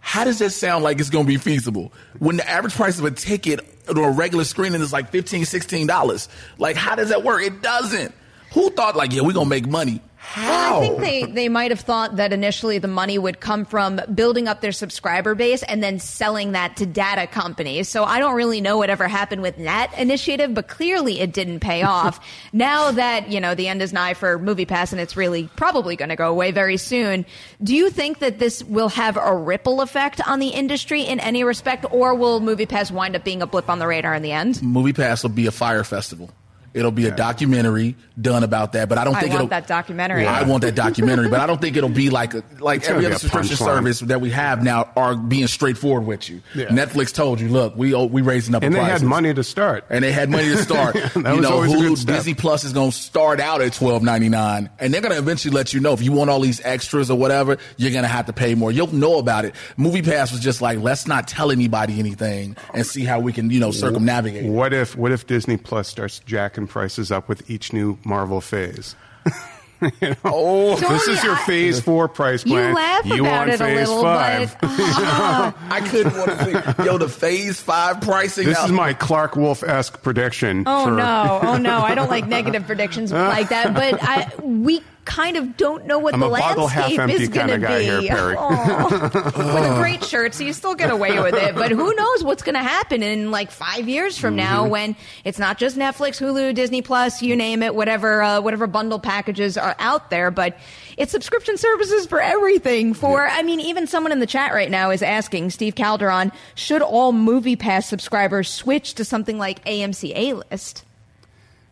How 0.00 0.24
does 0.24 0.38
that 0.38 0.50
sound 0.50 0.84
like 0.84 1.00
it's 1.00 1.10
going 1.10 1.26
to 1.26 1.28
be 1.28 1.36
feasible 1.36 1.92
when 2.18 2.38
the 2.38 2.48
average 2.48 2.74
price 2.74 2.98
of 2.98 3.04
a 3.04 3.10
ticket 3.10 3.60
or 3.94 4.08
a 4.08 4.12
regular 4.12 4.44
screening 4.44 4.80
is 4.80 4.92
like 4.92 5.10
15 5.10 5.44
16 5.44 5.86
dollars 5.86 6.28
Like, 6.56 6.76
how 6.76 6.94
does 6.94 7.10
that 7.10 7.22
work? 7.24 7.42
It 7.42 7.60
doesn't. 7.60 8.14
Who 8.54 8.70
thought 8.70 8.96
like, 8.96 9.12
yeah, 9.12 9.20
we're 9.22 9.34
gonna 9.34 9.50
make 9.50 9.66
money? 9.68 10.00
How? 10.28 10.50
Well, 10.50 10.76
I 10.76 10.80
think 10.86 11.00
they, 11.00 11.24
they 11.24 11.48
might 11.48 11.70
have 11.70 11.80
thought 11.80 12.16
that 12.16 12.34
initially 12.34 12.76
the 12.76 12.86
money 12.86 13.16
would 13.18 13.40
come 13.40 13.64
from 13.64 13.98
building 14.14 14.46
up 14.46 14.60
their 14.60 14.72
subscriber 14.72 15.34
base 15.34 15.62
and 15.62 15.82
then 15.82 15.98
selling 15.98 16.52
that 16.52 16.76
to 16.76 16.86
data 16.86 17.26
companies. 17.26 17.88
So 17.88 18.04
I 18.04 18.18
don't 18.18 18.34
really 18.34 18.60
know 18.60 18.76
whatever 18.76 19.08
happened 19.08 19.40
with 19.40 19.56
that 19.56 19.98
initiative, 19.98 20.52
but 20.52 20.68
clearly 20.68 21.20
it 21.20 21.32
didn't 21.32 21.60
pay 21.60 21.82
off. 21.96 22.20
now 22.52 22.90
that, 22.90 23.30
you 23.30 23.40
know, 23.40 23.54
the 23.54 23.68
end 23.68 23.80
is 23.80 23.94
nigh 23.94 24.12
for 24.12 24.38
MoviePass 24.38 24.92
and 24.92 25.00
it's 25.00 25.16
really 25.16 25.48
probably 25.56 25.96
going 25.96 26.10
to 26.10 26.16
go 26.16 26.28
away 26.28 26.50
very 26.50 26.76
soon, 26.76 27.24
do 27.62 27.74
you 27.74 27.88
think 27.88 28.18
that 28.18 28.38
this 28.38 28.62
will 28.64 28.90
have 28.90 29.16
a 29.16 29.34
ripple 29.34 29.80
effect 29.80 30.20
on 30.28 30.40
the 30.40 30.48
industry 30.48 31.04
in 31.04 31.20
any 31.20 31.42
respect, 31.42 31.86
or 31.90 32.14
will 32.14 32.42
MoviePass 32.42 32.90
wind 32.90 33.16
up 33.16 33.24
being 33.24 33.40
a 33.40 33.46
blip 33.46 33.70
on 33.70 33.78
the 33.78 33.86
radar 33.86 34.14
in 34.14 34.22
the 34.22 34.32
end? 34.32 34.62
Movie 34.62 34.92
Pass 34.92 35.22
will 35.22 35.30
be 35.30 35.46
a 35.46 35.50
Fyre 35.50 35.84
Festival. 35.84 36.30
It'll 36.78 36.90
be 36.92 37.06
a 37.06 37.10
documentary 37.14 37.96
done 38.20 38.42
about 38.44 38.72
that, 38.72 38.88
but 38.88 38.98
I 38.98 39.04
don't 39.04 39.14
I 39.16 39.20
think 39.20 39.30
want 39.32 39.40
it'll. 39.44 39.48
that 39.50 39.66
documentary. 39.66 40.26
I 40.26 40.42
want 40.44 40.62
that 40.62 40.74
documentary, 40.74 41.28
but 41.28 41.40
I 41.40 41.46
don't 41.46 41.60
think 41.60 41.76
it'll 41.76 41.88
be 41.88 42.10
like 42.10 42.34
a, 42.34 42.42
like 42.60 42.78
It's 42.78 42.88
gonna 42.88 42.98
every 42.98 43.00
be 43.00 43.06
other 43.06 43.16
a 43.16 43.18
subscription 43.18 43.56
punchline. 43.56 43.64
service 43.76 44.00
that 44.00 44.20
we 44.20 44.30
have 44.30 44.62
now 44.62 44.90
are 44.96 45.14
being 45.16 45.46
straightforward 45.48 46.06
with 46.06 46.28
you. 46.30 46.40
Yeah. 46.54 46.66
Netflix 46.66 47.12
told 47.12 47.40
you, 47.40 47.48
look, 47.48 47.76
we 47.76 47.94
we 47.94 48.22
raising 48.22 48.54
up, 48.54 48.62
and 48.62 48.72
the 48.72 48.78
they 48.78 48.84
prices. 48.84 49.00
had 49.02 49.08
money 49.08 49.34
to 49.34 49.44
start. 49.44 49.84
and 49.90 50.02
they 50.04 50.12
had 50.12 50.30
money 50.30 50.48
to 50.48 50.56
start. 50.58 50.94
That 51.18 51.30
you 51.34 51.40
was 51.40 51.40
know, 51.42 51.52
always 51.56 51.72
a 51.72 51.76
good 51.76 51.92
Hulu, 51.92 51.96
step. 51.98 52.14
Disney 52.16 52.34
Plus 52.34 52.64
is 52.64 52.72
going 52.72 52.90
to 52.92 52.96
start 52.96 53.40
out 53.40 53.60
at 53.60 53.72
twelve 53.72 54.02
ninety 54.04 54.28
nine, 54.28 54.70
and 54.78 54.94
they're 54.94 55.00
going 55.00 55.12
to 55.12 55.18
eventually 55.18 55.52
let 55.54 55.74
you 55.74 55.80
know 55.80 55.92
if 55.94 56.00
you 56.02 56.12
want 56.12 56.30
all 56.30 56.40
these 56.40 56.60
extras 56.64 57.10
or 57.10 57.18
whatever, 57.18 57.58
you're 57.76 57.90
going 57.90 58.02
to 58.04 58.08
have 58.08 58.26
to 58.26 58.32
pay 58.32 58.54
more. 58.54 58.70
You'll 58.70 58.94
know 58.94 59.18
about 59.18 59.44
it. 59.44 59.54
Movie 59.76 60.02
Pass 60.02 60.30
was 60.30 60.40
just 60.40 60.62
like, 60.62 60.78
let's 60.78 61.06
not 61.08 61.26
tell 61.26 61.50
anybody 61.50 61.98
anything 61.98 62.56
and 62.72 62.86
see 62.86 63.04
how 63.04 63.18
we 63.20 63.32
can, 63.32 63.50
you 63.50 63.58
know, 63.58 63.72
circumnavigate. 63.72 64.44
it. 64.44 64.48
What 64.50 64.72
if 64.72 64.94
what 64.96 65.10
if 65.10 65.26
Disney 65.26 65.56
Plus 65.56 65.88
starts 65.88 66.20
jacking 66.20 66.66
prices 66.68 67.10
up 67.10 67.28
with 67.28 67.50
each 67.50 67.72
new 67.72 67.98
Marvel 68.04 68.40
phase? 68.40 68.94
You 69.80 70.08
know? 70.08 70.16
Oh, 70.24 70.74
this 70.76 71.06
is 71.06 71.22
your 71.22 71.34
I- 71.36 71.44
Phase 71.46 71.78
Four 71.80 72.08
price 72.08 72.42
plan. 72.42 72.70
You 72.70 72.74
plan. 72.74 72.74
laugh 72.74 73.06
you 73.06 73.20
about 73.24 73.38
want 73.38 73.50
it 73.50 73.54
a 73.54 73.58
Phase 73.58 73.88
little, 73.88 74.02
Five? 74.02 74.56
but 74.60 74.70
ah, 74.70 75.54
I 75.70 75.80
couldn't 75.88 76.16
want 76.18 76.30
to 76.32 76.44
see. 76.76 76.84
Yo, 76.84 76.98
the 76.98 77.08
Phase 77.08 77.60
Five 77.60 78.00
pricing. 78.00 78.46
this 78.46 78.58
now- 78.58 78.64
is 78.64 78.72
my 78.72 78.92
Clarke 78.92 79.36
Wolfe 79.36 79.62
esque 79.62 80.02
prediction. 80.02 80.64
Oh 80.66 80.86
for- 80.86 80.90
no! 80.90 81.38
Oh 81.44 81.58
no! 81.58 81.78
I 81.78 81.94
don't 81.94 82.10
like 82.10 82.26
negative 82.26 82.66
predictions 82.66 83.12
like 83.12 83.50
that. 83.50 83.72
But 83.72 84.02
I, 84.02 84.32
we 84.42 84.82
kind 85.08 85.36
of 85.38 85.56
don't 85.56 85.86
know 85.86 85.98
what 85.98 86.14
I'm 86.14 86.20
the 86.20 86.26
a 86.26 86.30
bottle 86.30 86.68
half 86.68 86.92
landscape 86.92 87.00
empty 87.00 87.22
is 87.22 87.28
going 87.30 87.48
to 87.48 87.66
be. 87.66 87.82
here, 87.82 88.02
Perri. 88.02 88.36
With 88.98 89.64
a 89.72 89.76
great 89.80 90.04
shirt, 90.12 90.34
so 90.34 90.44
you 90.44 90.52
still 90.52 90.74
get 90.74 90.90
away 90.90 91.18
with 91.18 91.34
it. 91.34 91.54
But 91.54 91.70
who 91.72 91.94
knows 91.96 92.22
what's 92.22 92.42
going 92.42 92.54
to 92.54 92.62
happen 92.62 93.02
in 93.02 93.30
like 93.30 93.50
five 93.50 93.88
years 93.88 94.18
from 94.18 94.36
now 94.36 94.58
Mm-hmm. 94.62 94.70
when 94.70 94.96
it's 95.24 95.38
not 95.38 95.56
just 95.58 95.76
Netflix, 95.76 96.20
Hulu, 96.20 96.54
Disney 96.54 96.82
Plus, 96.82 97.22
you 97.22 97.34
name 97.36 97.62
it, 97.62 97.74
whatever 97.74 98.22
uh, 98.22 98.40
whatever 98.40 98.66
bundle 98.66 98.98
packages 98.98 99.56
are 99.56 99.74
out 99.78 100.10
there. 100.10 100.30
But 100.30 100.58
it's 100.96 101.10
subscription 101.12 101.56
services 101.56 102.06
for 102.06 102.20
everything. 102.20 102.92
For 102.94 103.26
I 103.26 103.42
mean, 103.42 103.60
even 103.60 103.86
someone 103.86 104.12
in 104.12 104.20
the 104.20 104.26
chat 104.26 104.52
right 104.52 104.70
now 104.70 104.90
is 104.90 105.02
asking 105.02 105.50
Steve 105.50 105.74
Calderon, 105.74 106.32
should 106.54 106.82
all 106.82 107.12
Movie 107.12 107.56
Pass 107.56 107.88
subscribers 107.88 108.48
switch 108.50 108.94
to 108.94 109.04
something 109.04 109.38
like 109.38 109.64
AMC 109.64 110.12
A 110.14 110.34
List? 110.34 110.84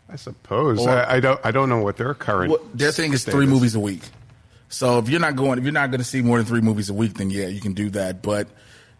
I 0.08 0.16
suppose 0.16 0.80
Or- 0.86 0.90
I, 0.90 1.16
I 1.16 1.20
don't. 1.20 1.40
I 1.44 1.50
don't 1.50 1.68
know 1.68 1.82
what 1.82 1.96
their 1.96 2.14
current. 2.14 2.50
Well, 2.50 2.60
their 2.74 2.92
thing 2.92 3.12
is 3.12 3.24
three 3.24 3.32
status. 3.32 3.48
movies 3.48 3.74
a 3.74 3.80
week. 3.80 4.02
So 4.68 4.98
if 4.98 5.08
you're 5.08 5.20
not 5.20 5.36
going, 5.36 5.58
if 5.58 5.64
you're 5.64 5.72
not 5.72 5.90
going 5.90 6.00
to 6.00 6.04
see 6.06 6.22
more 6.22 6.38
than 6.38 6.46
three 6.46 6.60
movies 6.60 6.90
a 6.90 6.94
week, 6.94 7.14
then 7.14 7.30
yeah, 7.30 7.46
you 7.48 7.60
can 7.60 7.72
do 7.72 7.90
that. 7.90 8.22
But 8.22 8.48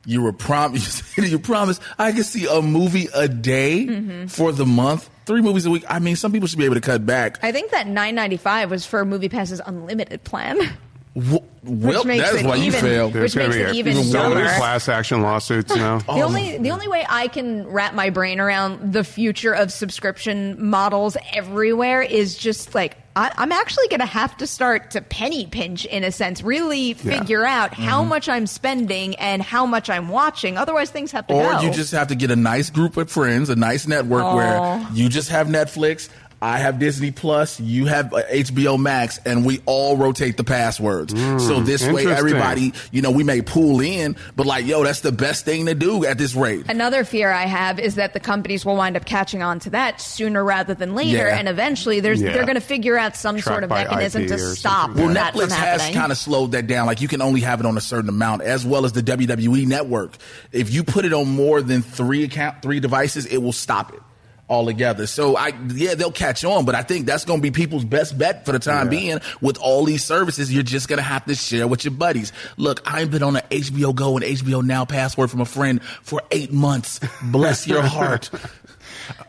you 0.05 0.23
were 0.23 0.33
prom, 0.33 0.77
you 1.17 1.39
promised 1.39 1.83
I 1.99 2.13
could 2.13 2.25
see 2.27 2.47
a 2.47 2.63
movie 2.63 3.09
a 3.15 3.27
day 3.29 3.87
Mm-hmm. 3.87 4.27
for 4.27 4.53
the 4.53 4.65
month, 4.67 5.11
three 5.27 5.43
movies 5.43 5.67
a 5.67 5.71
week. 5.71 5.85
I 5.89 5.99
mean, 5.99 6.15
some 6.17 6.31
people 6.33 6.47
should 6.49 6.59
be 6.59 6.65
able 6.65 6.77
to 6.77 6.81
cut 6.81 7.05
back. 7.07 7.39
I 7.43 7.51
think 7.53 7.71
that 7.73 7.87
nine 7.89 8.15
ninety 8.15 8.37
five 8.37 8.71
was 8.71 8.87
for 8.87 9.05
Movie 9.05 9.29
Pass's 9.29 9.61
unlimited 9.67 10.23
plan. 10.25 10.59
W- 11.17 11.41
Well, 11.65 12.05
makes 12.05 12.23
that's 12.31 12.43
it 12.43 12.47
why 12.47 12.57
you 12.57 12.65
even- 12.67 12.81
failed. 12.81 13.13
There's 13.15 13.35
which 13.35 13.43
going 13.43 13.51
to 13.53 13.57
makes 13.59 13.73
be 13.73 13.79
it 13.81 13.87
a, 13.87 13.91
even 13.91 14.05
so 14.05 14.29
many 14.29 14.35
dumber. 14.45 14.59
class 14.59 14.89
action 14.89 15.23
lawsuits 15.23 15.75
now. 15.75 15.99
The 16.01 16.21
only 16.23 16.59
the 16.59 16.71
only 16.71 16.89
way 16.89 17.05
I 17.09 17.29
can 17.29 17.67
wrap 17.67 17.95
my 17.95 18.11
brain 18.11 18.39
around 18.39 18.93
the 18.93 19.03
future 19.03 19.53
of 19.55 19.73
subscription 19.73 20.63
models 20.69 21.17
everywhere 21.33 22.03
is 22.03 22.37
just 22.37 22.75
like 22.75 22.99
I, 23.17 23.33
I'm 23.39 23.51
actually 23.51 23.89
going 23.89 24.01
to 24.01 24.07
have 24.07 24.37
to 24.37 24.47
start 24.47 24.91
to 24.91 25.01
penny 25.01 25.47
pinch 25.47 25.87
in 25.87 26.05
a 26.05 26.13
sense, 26.13 26.43
really 26.43 26.93
figure 26.93 27.47
out 27.47 27.73
how 27.73 28.01
Mm-hmm. 28.01 28.11
much 28.11 28.29
I'm 28.29 28.47
spending 28.47 29.15
and 29.17 29.41
how 29.41 29.65
much 29.65 29.89
I'm 29.89 30.11
watching. 30.11 30.59
Otherwise, 30.59 30.91
things 30.91 31.13
have 31.13 31.27
to 31.29 31.35
Or 31.35 31.51
go. 31.51 31.59
Or 31.59 31.63
you 31.63 31.71
just 31.73 31.93
have 31.93 32.09
to 32.09 32.15
get 32.15 32.31
a 32.31 32.37
nice 32.37 32.69
group 32.69 32.99
of 32.99 33.11
friends, 33.11 33.49
a 33.49 33.57
nice 33.57 33.87
network 33.87 34.23
Aw. 34.23 34.37
where 34.37 34.87
you 34.93 35.09
just 35.09 35.31
have 35.31 35.47
Netflix. 35.47 36.11
I 36.43 36.59
have 36.59 36.79
Disney 36.79 37.11
Plus, 37.13 37.59
you 37.59 37.87
have 37.87 38.13
uh, 38.13 38.23
HBO 38.31 38.79
Max, 38.79 39.19
and 39.25 39.45
we 39.45 39.61
all 39.65 39.97
rotate 39.97 40.37
the 40.37 40.45
passwords. 40.45 41.13
so 41.43 41.61
this 41.61 41.87
way, 41.87 42.07
everybody, 42.07 42.73
you 42.93 43.01
know, 43.01 43.11
we 43.11 43.25
may 43.25 43.41
pool 43.41 43.81
in, 43.81 44.17
but 44.37 44.47
like, 44.47 44.67
yo, 44.67 44.85
that's 44.85 45.01
the 45.01 45.13
best 45.13 45.45
thing 45.47 45.67
to 45.67 45.75
do 45.75 46.05
at 46.05 46.19
this 46.19 46.35
rate. 46.35 46.67
Another 46.69 47.05
fear 47.05 47.31
I 47.33 47.47
have 47.47 47.79
is 47.81 47.95
that 47.95 48.13
the 48.13 48.21
companies 48.21 48.65
will 48.67 48.77
wind 48.77 48.97
up 48.97 49.07
catching 49.07 49.43
on 49.43 49.61
to 49.61 49.71
that 49.71 50.01
sooner 50.01 50.45
rather 50.45 50.75
than 50.75 50.95
later, 50.95 51.27
Yeah. 51.27 51.39
and 51.39 51.49
eventually 51.49 52.01
there's 52.01 52.21
Yeah. 52.21 52.33
they're 52.35 52.45
going 52.45 52.57
to 52.57 52.61
figure 52.61 52.99
out 52.99 53.17
some 53.17 53.37
Tracked 53.37 53.47
sort 53.47 53.65
of 53.65 53.71
mechanism 53.71 54.23
IP 54.25 54.29
to 54.29 54.39
stop 54.39 54.87
something. 54.89 55.05
Well, 55.07 55.15
that 55.15 55.33
from 55.33 55.49
Netflix 55.49 55.53
has 55.53 55.91
kind 55.95 56.13
of 56.13 56.19
slowed 56.19 56.53
that 56.53 56.67
down. 56.67 56.87
Like 56.87 57.01
you 57.01 57.09
can 57.09 57.23
only 57.23 57.41
have 57.41 57.61
it 57.61 57.67
on 57.67 57.77
a 57.79 57.81
certain 57.81 58.11
amount, 58.11 58.43
as 58.43 58.65
well 58.67 58.85
as 58.85 58.93
the 58.93 59.03
WWE 59.03 59.67
Network. 59.67 60.17
If 60.53 60.73
you 60.73 60.85
put 60.85 61.05
it 61.05 61.13
on 61.15 61.29
more 61.29 61.63
than 61.63 61.81
three 61.83 62.25
account, 62.25 62.61
three 62.63 62.81
devices, 62.81 63.25
it 63.27 63.39
will 63.39 63.53
stop 63.53 63.95
it 63.95 64.01
altogether. 64.49 65.07
So 65.07 65.37
I, 65.37 65.53
yeah, 65.69 65.95
they'll 65.95 66.13
catch 66.13 66.45
on, 66.45 66.65
but 66.65 66.75
I 66.75 66.83
think 66.83 67.07
that's 67.07 67.25
going 67.25 67.41
to 67.41 67.43
be 67.43 67.51
people's 67.51 67.85
best 67.85 68.17
bet 68.17 68.45
for 68.47 68.53
the 68.53 68.59
time 68.59 68.89
being. 68.89 69.21
With 69.41 69.59
all 69.59 69.85
these 69.85 70.05
services, 70.05 70.53
you're 70.53 70.63
just 70.63 70.89
going 70.89 70.99
to 70.99 71.03
have 71.03 71.25
to 71.27 71.35
share 71.35 71.67
with 71.67 71.85
your 71.85 71.93
buddies. 71.93 72.33
Look, 72.57 72.83
I've 72.87 73.11
been 73.11 73.23
on 73.23 73.37
an 73.37 73.43
HBO 73.51 73.95
Go 73.95 74.17
and 74.17 74.25
HBO 74.25 74.65
Now 74.65 74.85
password 74.85 75.31
from 75.31 75.41
a 75.41 75.47
friend 75.47 75.83
for 76.03 76.23
eight 76.31 76.53
months. 76.53 77.01
Bless 77.23 77.67
your 77.67 77.83
heart. 77.87 78.31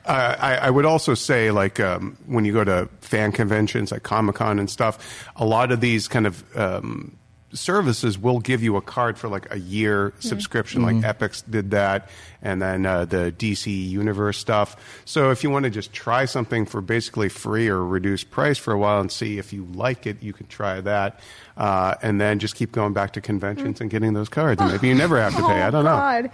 Uh, 0.06 0.36
I, 0.39 0.56
I 0.56 0.69
would 0.69 0.86
also 0.86 1.13
say, 1.13 1.51
like, 1.51 1.80
um, 1.80 2.17
when 2.25 2.45
you 2.45 2.53
go 2.53 2.63
to 2.63 2.89
fan 3.01 3.32
conventions 3.32 3.91
like 3.91 4.03
Comic 4.03 4.36
Con 4.36 4.60
and 4.60 4.69
stuff, 4.69 5.27
a 5.36 5.45
lot 5.45 5.71
of 5.71 5.82
these 5.82 6.08
kind 6.08 6.25
of 6.25 6.58
um, 6.58 7.16
services 7.53 8.17
will 8.17 8.39
give 8.39 8.62
you 8.62 8.75
a 8.75 8.81
card 8.81 9.17
for 9.17 9.27
like 9.29 9.47
a 9.51 9.60
year 9.60 10.13
subscription. 10.19 10.81
Like 10.81 10.97
Epix 10.97 11.43
did 11.49 11.71
that, 11.71 12.10
and 12.41 12.62
then 12.62 12.86
uh, 12.86 13.05
the 13.05 13.33
DC 13.38 13.89
Universe 13.89 14.38
stuff. 14.38 14.75
So 15.05 15.31
if 15.31 15.43
you 15.43 15.49
want 15.49 15.63
to 15.63 15.69
just 15.69 15.93
try 15.93 16.25
something 16.25 16.65
for 16.65 16.81
basically 16.81 17.29
free 17.29 17.67
or 17.67 17.83
reduced 17.86 18.29
price 18.31 18.57
for 18.57 18.73
a 18.73 18.77
while 18.77 18.99
and 18.99 19.12
see 19.12 19.38
if 19.38 19.53
you 19.53 19.65
like 19.65 20.05
it, 20.05 20.21
you 20.21 20.33
can 20.33 20.47
try 20.47 20.81
that. 20.81 21.19
Uh, 21.55 21.95
and 22.01 22.19
then 22.21 22.39
just 22.39 22.55
keep 22.55 22.71
going 22.71 22.93
back 22.93 23.13
to 23.13 23.21
conventions 23.21 23.81
and 23.81 23.89
getting 23.89 24.13
those 24.13 24.29
cards. 24.29 24.62
And 24.62 24.71
maybe 24.71 24.89
you 24.89 24.95
never 24.95 25.19
have 25.19 25.36
to 25.36 25.41
pay. 25.41 25.62
I 25.62 25.69
don't 25.71 25.86
know. 25.86 25.93
Oh, 25.93 25.95
God. 25.95 26.31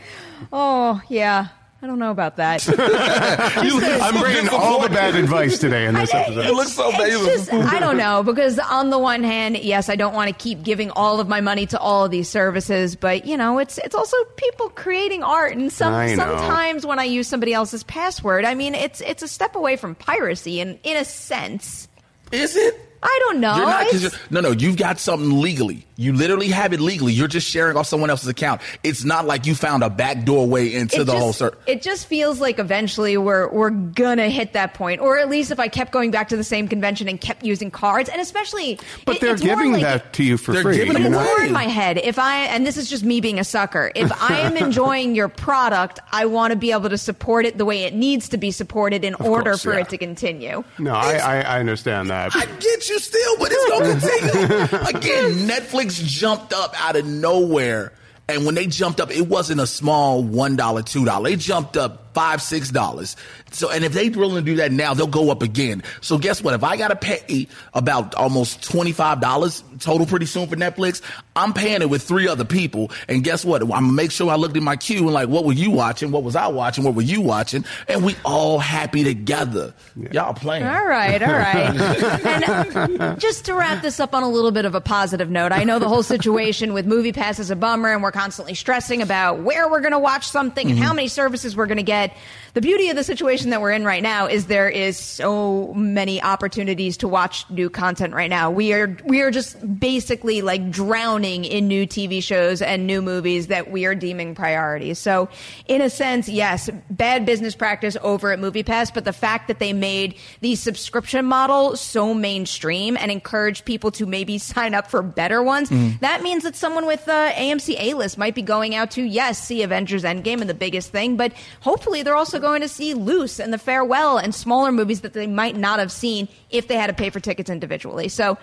Oh 0.52 1.02
yeah, 1.10 1.48
I 1.84 1.86
don't 1.86 2.00
know 2.00 2.12
about 2.12 2.38
that. 2.38 2.66
I'm 4.02 4.22
bringing 4.22 4.48
all 4.48 4.82
the 4.82 4.88
bad 4.88 5.16
advice 5.16 5.60
today 5.60 5.86
in 5.86 5.96
this 5.96 6.14
episode. 6.14 6.46
It 6.46 6.54
looks 6.54 6.72
so 6.72 6.90
It's 6.94 7.48
just, 7.48 7.52
I 7.52 7.78
don't 7.78 7.98
know 7.98 8.24
because 8.24 8.58
on 8.58 8.90
the 8.90 8.98
one 8.98 9.22
hand, 9.22 9.58
yes, 9.58 9.90
I 9.90 9.98
don't 9.98 10.14
want 10.14 10.30
to 10.30 10.34
keep 10.34 10.64
giving 10.64 10.92
all 10.92 11.20
of 11.20 11.28
my 11.28 11.42
money 11.42 11.66
to 11.66 11.78
all 11.78 12.06
of 12.06 12.12
these 12.12 12.30
services, 12.30 12.96
but 12.96 13.26
you 13.26 13.36
know, 13.36 13.60
it's 13.60 13.80
it's 13.80 13.96
also 13.96 14.16
people 14.38 14.70
creating 14.70 15.24
art, 15.24 15.58
and 15.58 15.70
some 15.74 15.94
sometimes 16.16 16.86
when 16.86 17.00
I 17.00 17.04
use 17.04 17.28
somebody 17.28 17.54
else's 17.54 17.84
password, 17.84 18.46
I 18.46 18.56
mean, 18.56 18.76
it's 18.76 19.02
it's 19.02 19.22
a 19.22 19.28
step 19.28 19.58
away 19.58 19.76
from 19.76 19.94
piracy, 19.94 20.62
in 20.62 20.80
in 20.84 20.96
a 20.96 21.04
sense. 21.04 21.90
Is 22.32 22.56
it? 22.56 22.93
I 23.04 23.20
don't 23.26 23.40
know. 23.40 23.56
You're 23.58 23.66
not, 23.66 23.86
'cause 23.92 24.04
It's- 24.06 24.20
you're, 24.32 24.42
no, 24.42 24.50
no, 24.50 24.56
you've 24.56 24.78
got 24.78 25.00
something 25.00 25.40
legally. 25.42 25.86
You 25.96 26.14
literally 26.14 26.48
have 26.48 26.74
it 26.74 26.80
legally. 26.80 27.14
You're 27.14 27.28
just 27.28 27.48
sharing 27.48 27.78
off 27.78 27.86
someone 27.86 28.10
else's 28.10 28.28
account. 28.28 28.62
It's 28.84 29.04
not 29.04 29.28
like 29.28 29.46
you 29.46 29.54
found 29.54 29.84
a 29.84 29.90
back 29.92 30.24
doorway 30.26 30.74
into 30.74 31.02
it 31.02 31.04
the 31.06 31.12
just, 31.14 31.18
whole 31.18 31.34
cert. 31.34 31.54
It 31.68 31.84
just 31.84 32.08
feels 32.08 32.40
like 32.40 32.58
eventually 32.58 33.16
we're 33.18 33.48
we're 33.50 33.70
gonna 33.70 34.30
hit 34.30 34.54
that 34.54 34.74
point, 34.74 35.02
or 35.02 35.20
at 35.20 35.30
least 35.30 35.52
if 35.52 35.60
I 35.60 35.68
kept 35.68 35.92
going 35.92 36.10
back 36.10 36.30
to 36.30 36.38
the 36.38 36.44
same 36.44 36.68
convention 36.68 37.08
and 37.08 37.22
kept 37.22 37.44
using 37.46 37.70
cards, 37.70 38.10
and 38.10 38.20
especially, 38.20 38.80
But 39.06 39.18
it- 39.18 39.22
they're 39.22 39.34
it's 39.36 39.44
more 39.44 39.56
giving 39.56 39.74
like- 39.74 39.82
that 39.84 40.14
to 40.14 40.24
you 40.24 40.38
for 40.38 40.54
They're 40.54 40.64
free. 40.64 40.78
giving 40.78 40.94
But 40.94 41.04
them 41.04 41.14
it's 41.14 41.22
away. 41.22 41.26
more 41.26 41.44
in 41.46 41.52
my 41.52 41.66
head. 41.66 42.00
If 42.04 42.18
I 42.18 42.38
and 42.46 42.66
this 42.66 42.78
is 42.78 42.90
just 42.90 43.04
me 43.04 43.22
being 43.22 43.38
a 43.40 43.44
sucker. 43.44 43.92
If 43.94 44.12
I 44.32 44.40
am 44.40 44.58
enjoying 44.58 45.14
your 45.14 45.28
product, 45.28 46.00
I 46.12 46.26
want 46.26 46.52
to 46.52 46.58
be 46.58 46.72
able 46.72 46.90
to 46.90 46.98
support 46.98 47.46
it 47.46 47.58
the 47.60 47.66
way 47.66 47.84
it 47.84 47.94
needs 47.94 48.30
to 48.30 48.38
be 48.38 48.50
supported 48.50 49.06
in 49.06 49.14
order 49.16 49.52
course, 49.52 49.64
for 49.64 49.74
yeah. 49.74 49.82
it 49.82 49.90
to 49.90 49.98
continue. 50.00 50.64
No, 50.80 50.94
I, 50.96 51.14
I, 51.18 51.42
I 51.42 51.60
understand 51.60 52.10
that. 52.10 52.36
I 52.36 52.46
get 52.46 52.90
you 52.90 52.93
still, 53.00 53.38
but 53.38 53.52
it's 53.52 53.66
to 53.66 54.08
continue. 54.08 54.88
Again, 54.98 55.48
Netflix 55.48 56.04
jumped 56.04 56.54
up 56.54 56.74
out 56.82 56.96
of 56.96 57.06
nowhere. 57.06 57.94
And 58.28 58.46
when 58.46 58.56
they 58.56 58.68
jumped 58.68 59.00
up, 59.02 59.12
it 59.12 59.28
wasn't 59.28 59.60
a 59.60 59.68
small 59.68 60.24
$1, 60.24 60.58
$2. 60.58 61.24
They 61.24 61.36
jumped 61.36 61.78
up 61.78 62.03
five, 62.14 62.42
six 62.42 62.70
dollars. 62.70 63.16
So, 63.52 63.70
and 63.70 63.84
if 63.84 63.94
they're 63.94 64.10
willing 64.12 64.44
to 64.44 64.52
do 64.52 64.58
that 64.58 64.72
now, 64.72 64.94
they'll 64.94 65.08
go 65.08 65.30
up 65.30 65.44
again. 65.44 65.84
So 66.02 66.18
guess 66.18 66.42
what? 66.44 66.54
If 66.54 66.64
I 66.64 66.78
got 66.78 66.88
to 66.88 66.96
pay 66.96 67.48
about 67.74 68.16
almost 68.16 68.62
$25 68.62 69.80
total 69.80 70.06
pretty 70.08 70.26
soon 70.26 70.48
for 70.48 70.56
Netflix, 70.56 71.02
I'm 71.36 71.54
paying 71.54 71.82
it 71.82 71.90
with 71.90 72.04
three 72.04 72.28
other 72.28 72.46
people. 72.46 72.92
And 73.08 73.24
guess 73.24 73.44
what? 73.44 73.62
I'm 73.62 73.70
gonna 73.70 73.92
make 73.92 74.12
sure 74.12 74.30
I 74.30 74.36
looked 74.36 74.58
at 74.58 74.64
my 74.64 74.76
queue 74.76 75.00
and 75.00 75.14
like, 75.14 75.30
what 75.30 75.46
were 75.46 75.54
you 75.54 75.72
watching? 75.72 76.12
What 76.12 76.24
was 76.24 76.36
I 76.36 76.48
watching? 76.48 76.84
What 76.84 76.96
were 76.96 77.02
you 77.02 77.22
watching? 77.22 77.66
And 77.88 78.04
we 78.04 78.16
all 78.24 78.60
happy 78.60 79.04
together. 79.04 79.74
Y'all 80.12 80.34
playing. 80.34 80.64
All 80.64 80.86
right, 80.86 81.22
all 81.22 81.32
right. 81.32 81.56
and 82.26 83.02
uh, 83.02 83.16
just 83.16 83.46
to 83.46 83.54
wrap 83.54 83.82
this 83.82 84.00
up 84.00 84.14
on 84.14 84.24
a 84.24 84.30
little 84.30 84.52
bit 84.52 84.66
of 84.66 84.76
a 84.76 84.82
positive 84.82 85.30
note, 85.30 85.52
I 85.52 85.64
know 85.64 85.80
the 85.80 85.88
whole 85.88 86.04
situation 86.04 86.74
with 86.74 86.86
Movie 86.86 87.14
Pass 87.14 87.40
is 87.40 87.52
a 87.52 87.56
bummer, 87.56 87.92
and 87.92 88.04
we're 88.04 88.12
constantly 88.12 88.54
stressing 88.54 89.02
about 89.02 89.40
where 89.40 89.70
we're 89.70 89.82
going 89.82 89.92
to 89.92 90.00
watch 90.00 90.28
something 90.28 90.70
and 90.70 90.80
how 90.80 90.94
many 90.94 91.08
services 91.08 91.56
we're 91.56 91.68
going 91.68 91.78
to 91.78 91.84
get. 92.08 92.18
The 92.54 92.62
beauty 92.62 92.90
of 92.90 92.96
the 92.96 93.04
situation 93.04 93.50
that 93.50 93.62
we're 93.62 93.72
in 93.72 93.84
right 93.84 94.04
now 94.04 94.28
is 94.28 94.46
there 94.46 94.70
is 94.70 94.96
so 94.96 95.74
many 95.74 96.22
opportunities 96.22 96.98
to 96.98 97.08
watch 97.08 97.50
new 97.50 97.68
content 97.68 98.14
right 98.14 98.30
now. 98.30 98.52
We 98.52 98.74
are 98.74 98.96
we 99.06 99.22
are 99.22 99.32
just 99.32 99.58
basically 99.80 100.44
like 100.44 100.70
drowning 100.70 101.46
in 101.46 101.68
new 101.68 101.88
TV 101.88 102.22
shows 102.22 102.62
and 102.62 102.86
new 102.86 103.02
movies 103.02 103.48
that 103.48 103.72
we 103.72 103.86
are 103.86 103.96
deeming 103.96 104.36
priorities. 104.36 105.00
So, 105.00 105.30
in 105.68 105.82
a 105.82 105.90
sense, 105.90 106.30
yes, 106.30 106.70
bad 106.92 107.26
business 107.26 107.56
practice 107.56 107.98
over 108.04 108.32
at 108.32 108.38
MoviePass, 108.38 108.94
but 108.94 109.04
the 109.04 109.14
fact 109.14 109.48
that 109.48 109.58
they 109.58 109.74
made 109.74 110.16
the 110.42 110.54
subscription 110.56 111.26
model 111.26 111.76
so 111.76 112.14
mainstream 112.14 112.96
and 112.98 113.10
encouraged 113.10 113.66
people 113.66 113.90
to 113.92 114.06
maybe 114.06 114.38
sign 114.38 114.76
up 114.76 114.92
for 114.92 115.02
better 115.02 115.42
ones, 115.42 115.70
that 116.02 116.22
means 116.22 116.44
that 116.44 116.56
someone 116.56 116.86
with 116.86 117.08
uh, 117.10 117.32
AMC 117.32 117.78
A 117.80 117.96
list 117.96 118.20
might 118.20 118.36
be 118.36 118.44
going 118.44 118.76
out 118.76 118.92
to 118.92 119.02
yes 119.02 119.44
see 119.44 119.64
Avengers 119.64 120.04
Endgame 120.04 120.42
and 120.42 120.50
the 120.50 120.54
biggest 120.54 120.92
thing, 120.92 121.18
but 121.18 121.34
hopefully 121.62 121.93
they're 122.02 122.16
also 122.16 122.40
going 122.40 122.62
to 122.62 122.68
see 122.68 122.94
Luce 122.94 123.40
and 123.40 123.54
The 123.54 123.58
Farewell 123.58 124.18
and 124.18 124.34
smaller 124.34 124.72
movies 124.72 125.02
that 125.02 125.14
they 125.14 125.28
might 125.28 125.56
not 125.56 125.80
have 125.80 125.92
seen 125.92 126.28
if 126.50 126.68
they 126.68 126.76
had 126.76 126.88
to 126.88 126.94
pay 126.94 127.10
for 127.10 127.20
tickets 127.20 127.50
individually. 127.50 128.10
So. 128.10 128.38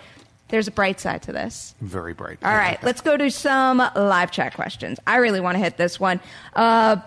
There's 0.47 0.67
a 0.67 0.71
bright 0.71 0.99
side 0.99 1.21
to 1.21 1.31
this. 1.31 1.73
Very 1.79 2.13
bright. 2.13 2.39
All 2.43 2.53
right, 2.53 2.77
let's 2.83 2.99
go 2.99 3.15
to 3.15 3.31
some 3.31 3.77
live 3.77 4.31
chat 4.31 4.53
questions. 4.53 4.99
I 5.07 5.15
really 5.15 5.39
want 5.39 5.55
to 5.55 5.63
hit 5.63 5.77
this 5.77 5.97
one. 5.97 6.19
Uh, 6.53 6.97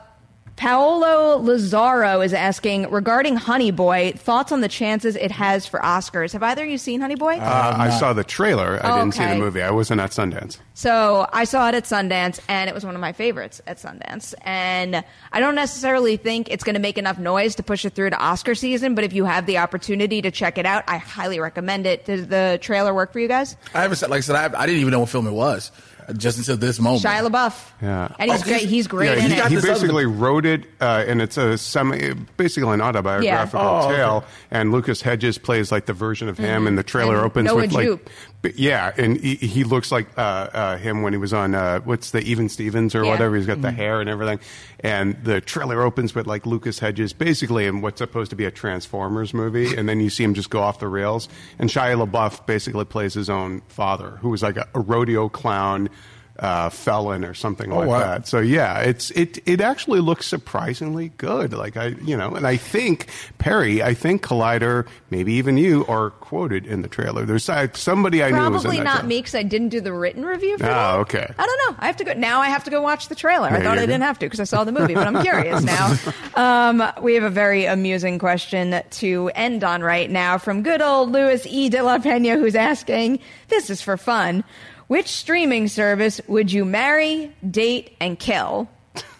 Paolo 0.56 1.36
Lazaro 1.42 2.20
is 2.20 2.32
asking 2.32 2.88
regarding 2.90 3.36
Honey 3.36 3.72
Boy, 3.72 4.12
thoughts 4.16 4.52
on 4.52 4.60
the 4.60 4.68
chances 4.68 5.16
it 5.16 5.30
has 5.32 5.66
for 5.66 5.80
Oscars. 5.80 6.32
Have 6.32 6.42
either 6.44 6.62
of 6.64 6.70
you 6.70 6.78
seen 6.78 7.00
Honey 7.00 7.16
Boy? 7.16 7.38
Uh, 7.38 7.74
I 7.76 7.90
saw 7.90 8.12
the 8.12 8.22
trailer. 8.24 8.80
I 8.82 8.92
Oh, 8.92 8.98
didn't 9.00 9.14
see 9.14 9.24
the 9.26 9.34
movie. 9.36 9.62
I 9.62 9.72
wasn't 9.72 10.00
at 10.00 10.10
Sundance. 10.10 10.58
So 10.74 11.28
I 11.32 11.44
saw 11.44 11.68
it 11.68 11.74
at 11.74 11.84
Sundance, 11.84 12.38
and 12.48 12.70
it 12.70 12.74
was 12.74 12.84
one 12.84 12.94
of 12.94 13.00
my 13.00 13.12
favorites 13.12 13.60
at 13.66 13.78
Sundance. 13.78 14.32
And 14.42 15.04
I 15.32 15.40
don't 15.40 15.54
necessarily 15.56 16.16
think 16.16 16.48
it's 16.50 16.62
going 16.64 16.74
to 16.74 16.80
make 16.80 16.98
enough 16.98 17.18
noise 17.18 17.56
to 17.56 17.62
push 17.64 17.84
it 17.84 17.94
through 17.94 18.10
to 18.10 18.18
Oscar 18.18 18.54
season, 18.54 18.94
but 18.94 19.02
if 19.04 19.12
you 19.12 19.24
have 19.24 19.46
the 19.46 19.58
opportunity 19.58 20.22
to 20.22 20.30
check 20.30 20.56
it 20.56 20.66
out, 20.66 20.84
I 20.86 20.98
highly 20.98 21.40
recommend 21.40 21.86
it. 21.86 22.04
Did 22.04 22.30
the 22.30 22.58
trailer 22.62 22.94
work 22.94 23.12
for 23.12 23.18
you 23.18 23.28
guys? 23.28 23.56
I 23.74 23.82
haven't 23.82 23.96
said, 23.96 24.10
like 24.10 24.18
I 24.18 24.20
said, 24.20 24.36
I, 24.54 24.62
I 24.62 24.66
didn't 24.66 24.80
even 24.80 24.92
know 24.92 25.00
what 25.00 25.08
film 25.08 25.26
it 25.26 25.32
was 25.32 25.72
just 26.16 26.38
until 26.38 26.56
this 26.56 26.78
moment. 26.78 27.02
Shia 27.02 27.28
LaBeouf. 27.28 27.70
Yeah. 27.82 28.08
And 28.18 28.30
he's 28.30 28.40
Oh, 28.40 28.44
great. 28.44 28.58
he's- 28.60 28.70
He's 28.70 28.86
great 28.88 29.06
yeah, 29.18 29.24
in 29.24 29.30
he, 29.30 29.36
it. 29.38 29.46
he 29.46 29.54
this 29.54 29.64
other- 29.64 29.72
basically 29.74 30.06
wrote 30.06 30.44
it, 30.44 30.64
uh, 30.80 31.04
and 31.06 31.22
it's 31.22 31.36
a 31.36 31.56
semi, 31.56 32.12
basically 32.36 32.72
an 32.74 32.80
autobiographical 32.80 33.60
Yeah. 33.60 33.70
Oh, 33.70 33.86
okay. 33.86 33.96
tale. 33.96 34.24
And 34.50 34.72
Lucas 34.72 35.00
Hedges 35.02 35.38
plays 35.38 35.70
like 35.72 35.86
the 35.86 35.92
version 35.92 36.28
of 36.28 36.36
him, 36.38 36.66
and 36.66 36.76
the 36.76 36.82
trailer 36.82 37.16
And 37.16 37.24
opens 37.26 37.46
Noah 37.46 37.56
with 37.56 37.72
like, 37.72 37.86
Jupe. 37.86 38.10
But 38.44 38.58
yeah, 38.58 38.92
and 38.98 39.16
he, 39.16 39.36
he 39.36 39.64
looks 39.64 39.90
like 39.90 40.06
uh, 40.18 40.20
uh, 40.20 40.76
him 40.76 41.00
when 41.00 41.14
he 41.14 41.16
was 41.16 41.32
on 41.32 41.54
uh, 41.54 41.80
what's 41.80 42.10
the 42.10 42.20
Even 42.20 42.50
Stevens 42.50 42.94
or 42.94 43.02
Yeah. 43.02 43.10
whatever. 43.10 43.36
He's 43.36 43.46
got 43.46 43.62
the 43.62 43.70
hair 43.70 44.02
and 44.02 44.10
everything, 44.10 44.38
and 44.80 45.16
the 45.24 45.40
trailer 45.40 45.80
opens 45.80 46.14
with 46.14 46.26
like 46.26 46.44
Lucas 46.44 46.78
Hedges 46.78 47.14
basically 47.14 47.64
in 47.64 47.80
what's 47.80 47.98
supposed 47.98 48.28
to 48.30 48.36
be 48.36 48.44
a 48.44 48.50
Transformers 48.50 49.32
movie, 49.32 49.74
and 49.74 49.88
then 49.88 49.98
you 49.98 50.10
see 50.10 50.22
him 50.24 50.34
just 50.34 50.50
go 50.50 50.60
off 50.60 50.78
the 50.78 50.88
rails. 50.88 51.26
And 51.58 51.70
Shia 51.70 52.06
LaBeouf 52.06 52.44
basically 52.44 52.84
plays 52.84 53.14
his 53.14 53.30
own 53.30 53.62
father, 53.68 54.18
who 54.20 54.28
was 54.28 54.42
like 54.42 54.58
a, 54.58 54.68
a 54.74 54.80
rodeo 54.80 55.30
clown. 55.30 55.88
Uh, 56.36 56.68
felon 56.68 57.24
or 57.24 57.32
something 57.32 57.70
like 57.70 57.86
wow. 57.88 58.00
that. 58.00 58.26
So 58.26 58.40
yeah, 58.40 58.80
it's 58.80 59.12
it 59.12 59.38
it 59.46 59.60
actually 59.60 60.00
looks 60.00 60.26
surprisingly 60.26 61.12
good. 61.16 61.52
Like 61.52 61.76
I 61.76 61.94
you 62.02 62.16
know, 62.16 62.34
and 62.34 62.44
I 62.44 62.56
think 62.56 63.06
Perri, 63.38 63.84
I 63.84 63.94
think 63.94 64.20
Collider, 64.26 64.84
maybe 65.10 65.34
even 65.34 65.56
you 65.56 65.86
are 65.86 66.10
quoted 66.10 66.66
in 66.66 66.82
the 66.82 66.88
trailer. 66.88 67.24
There's 67.24 67.48
uh, 67.48 67.68
somebody 67.74 68.20
I 68.24 68.30
knew 68.30 68.36
Probably 68.36 68.80
not 68.80 68.94
trailer. 68.94 69.08
me 69.08 69.18
because 69.18 69.36
I 69.36 69.44
didn't 69.44 69.68
do 69.68 69.80
the 69.80 69.92
written 69.92 70.24
review 70.24 70.58
for 70.58 70.64
Oh, 70.64 70.68
that. 70.68 70.94
okay. 71.02 71.32
I 71.38 71.46
don't 71.46 71.60
know. 71.72 71.76
I 71.80 71.86
have 71.86 71.98
to 71.98 72.04
go 72.04 72.14
now. 72.14 72.40
I 72.40 72.48
have 72.48 72.64
to 72.64 72.70
go 72.72 72.82
watch 72.82 73.06
the 73.06 73.14
trailer. 73.14 73.46
I 73.46 73.62
thought 73.62 73.78
I 73.78 73.82
go. 73.82 73.86
didn't 73.86 74.02
have 74.02 74.18
to 74.18 74.26
because 74.26 74.40
I 74.40 74.44
saw 74.44 74.64
the 74.64 74.72
movie, 74.72 74.94
but 74.94 75.06
I'm 75.06 75.22
curious 75.22 75.62
now. 75.62 75.94
Um, 76.34 76.82
we 77.00 77.14
have 77.14 77.22
a 77.22 77.30
very 77.30 77.66
amusing 77.66 78.18
question 78.18 78.82
to 78.90 79.30
end 79.36 79.62
on 79.62 79.82
right 79.82 80.10
now 80.10 80.38
from 80.38 80.64
good 80.64 80.82
old 80.82 81.12
Luis 81.12 81.46
E. 81.46 81.68
de 81.68 81.80
la 81.80 82.00
Pena, 82.00 82.36
who's 82.36 82.56
asking. 82.56 83.20
This 83.46 83.70
is 83.70 83.80
for 83.80 83.96
fun. 83.96 84.42
Which 84.86 85.08
streaming 85.08 85.68
service 85.68 86.20
would 86.28 86.52
you 86.52 86.64
marry, 86.64 87.34
date, 87.48 87.96
and 88.00 88.18
kill? 88.18 88.68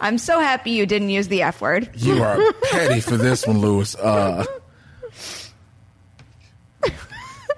I'm 0.01 0.19
so 0.19 0.39
happy 0.39 0.73
you 0.73 0.87
didn't 0.87 1.09
use 1.11 1.29
the 1.29 1.43
F 1.43 1.61
word. 1.61 1.91
You 1.97 2.23
are 2.23 2.39
petty 2.71 3.01
for 3.01 3.17
this 3.17 3.47
one, 3.47 3.59
Lewis. 3.61 3.95
Uh, 3.97 4.45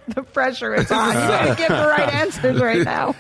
the 0.09 0.23
pressure 0.23 0.75
is 0.75 0.90
on. 0.90 1.09
You 1.09 1.14
gotta 1.14 1.55
get 1.57 1.69
the 1.69 1.75
right 1.88 2.14
answers 2.14 2.61
right 2.61 2.83
now. 2.85 3.14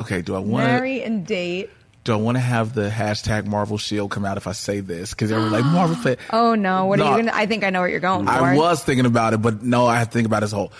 Okay, 0.00 0.22
do 0.22 0.34
I 0.34 0.38
want 0.38 0.66
to 0.66 0.72
Marry 0.72 1.02
and 1.02 1.26
date. 1.26 1.70
do 2.04 2.12
I 2.12 2.16
want 2.16 2.36
to 2.36 2.40
have 2.40 2.74
the 2.74 2.88
hashtag 2.90 3.46
Marvel 3.46 3.78
Shield 3.78 4.10
come 4.10 4.24
out 4.24 4.36
if 4.36 4.46
I 4.46 4.52
say 4.52 4.80
this? 4.80 5.10
Because 5.10 5.30
everyone's 5.32 5.52
like 5.54 5.64
Marvel 5.64 5.96
fan. 5.96 6.16
Oh 6.30 6.54
no! 6.54 6.86
What 6.86 6.98
No. 6.98 7.06
are 7.06 7.10
you 7.18 7.24
gonna? 7.24 7.36
I 7.36 7.46
think 7.46 7.64
I 7.64 7.70
know 7.70 7.80
what 7.80 7.90
you're 7.90 8.00
going 8.00 8.26
for. 8.26 8.32
I 8.32 8.56
was 8.56 8.84
thinking 8.84 9.06
about 9.06 9.32
it, 9.34 9.38
but 9.42 9.62
no, 9.62 9.86
I 9.86 9.98
have 9.98 10.08
to 10.08 10.12
think 10.12 10.26
about 10.26 10.42
it 10.42 10.44
as 10.44 10.52
a 10.52 10.56
whole. 10.56 10.72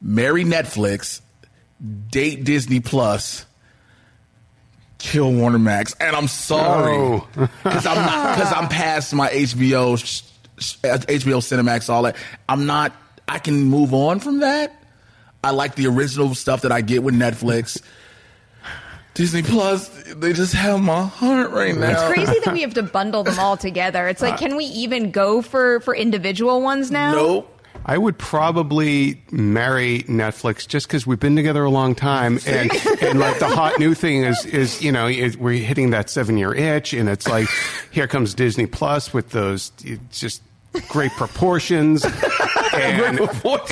Marry 0.00 0.44
Netflix, 0.44 1.20
date 2.10 2.44
Disney 2.44 2.80
Plus, 2.80 3.44
kill 4.98 5.32
Warner 5.32 5.58
Max, 5.58 5.94
and 6.00 6.14
I'm 6.14 6.28
sorry 6.28 6.96
No. 6.96 7.26
because 7.62 7.86
I'm 7.86 7.96
not 7.96 8.36
because 8.36 8.52
I'm 8.52 8.68
past 8.68 9.12
my 9.14 9.28
HBO, 9.28 9.98
sh- 9.98 10.22
sh- 10.58 10.76
HBO 10.82 11.38
Cinemax, 11.38 11.88
all 11.88 12.02
that. 12.02 12.16
I'm 12.48 12.66
not. 12.66 12.92
I 13.28 13.38
can 13.38 13.64
move 13.64 13.94
on 13.94 14.20
from 14.20 14.40
that. 14.40 14.74
I 15.44 15.50
like 15.50 15.74
the 15.74 15.86
original 15.88 16.34
stuff 16.34 16.62
that 16.62 16.72
I 16.72 16.82
get 16.82 17.02
with 17.02 17.14
Netflix. 17.14 17.80
Disney 19.14 19.42
Plus, 19.42 19.88
they 20.14 20.32
just 20.32 20.54
have 20.54 20.80
my 20.80 21.04
heart 21.04 21.50
right 21.50 21.76
now. 21.76 21.90
It's 21.90 22.02
crazy 22.14 22.40
that 22.44 22.54
we 22.54 22.60
have 22.62 22.74
to 22.74 22.82
bundle 22.82 23.24
them 23.24 23.38
all 23.38 23.56
together. 23.56 24.08
It's 24.08 24.22
like, 24.22 24.34
uh, 24.34 24.38
can 24.38 24.56
we 24.56 24.64
even 24.66 25.10
go 25.10 25.42
for 25.42 25.80
for 25.80 25.94
individual 25.94 26.62
ones 26.62 26.90
now? 26.90 27.12
Nope. 27.14 27.51
I 27.84 27.98
would 27.98 28.18
probably 28.18 29.20
marry 29.30 30.04
Netflix 30.04 30.66
just 30.66 30.86
because 30.86 31.06
we've 31.06 31.20
been 31.20 31.36
together 31.36 31.64
a 31.64 31.70
long 31.70 31.94
time, 31.94 32.38
and 32.46 32.70
and 33.02 33.18
like 33.18 33.38
the 33.38 33.48
hot 33.48 33.78
new 33.78 33.94
thing 33.94 34.24
is 34.24 34.44
is 34.46 34.82
you 34.82 34.92
know 34.92 35.08
is 35.08 35.36
we're 35.36 35.62
hitting 35.62 35.90
that 35.90 36.10
seven 36.10 36.36
year 36.36 36.54
itch, 36.54 36.92
and 36.92 37.08
it's 37.08 37.28
like 37.28 37.48
here 37.90 38.06
comes 38.06 38.34
Disney 38.34 38.66
Plus 38.66 39.12
with 39.12 39.30
those 39.30 39.72
just 40.10 40.42
great 40.88 41.12
proportions. 41.12 42.04
And, 42.74 43.20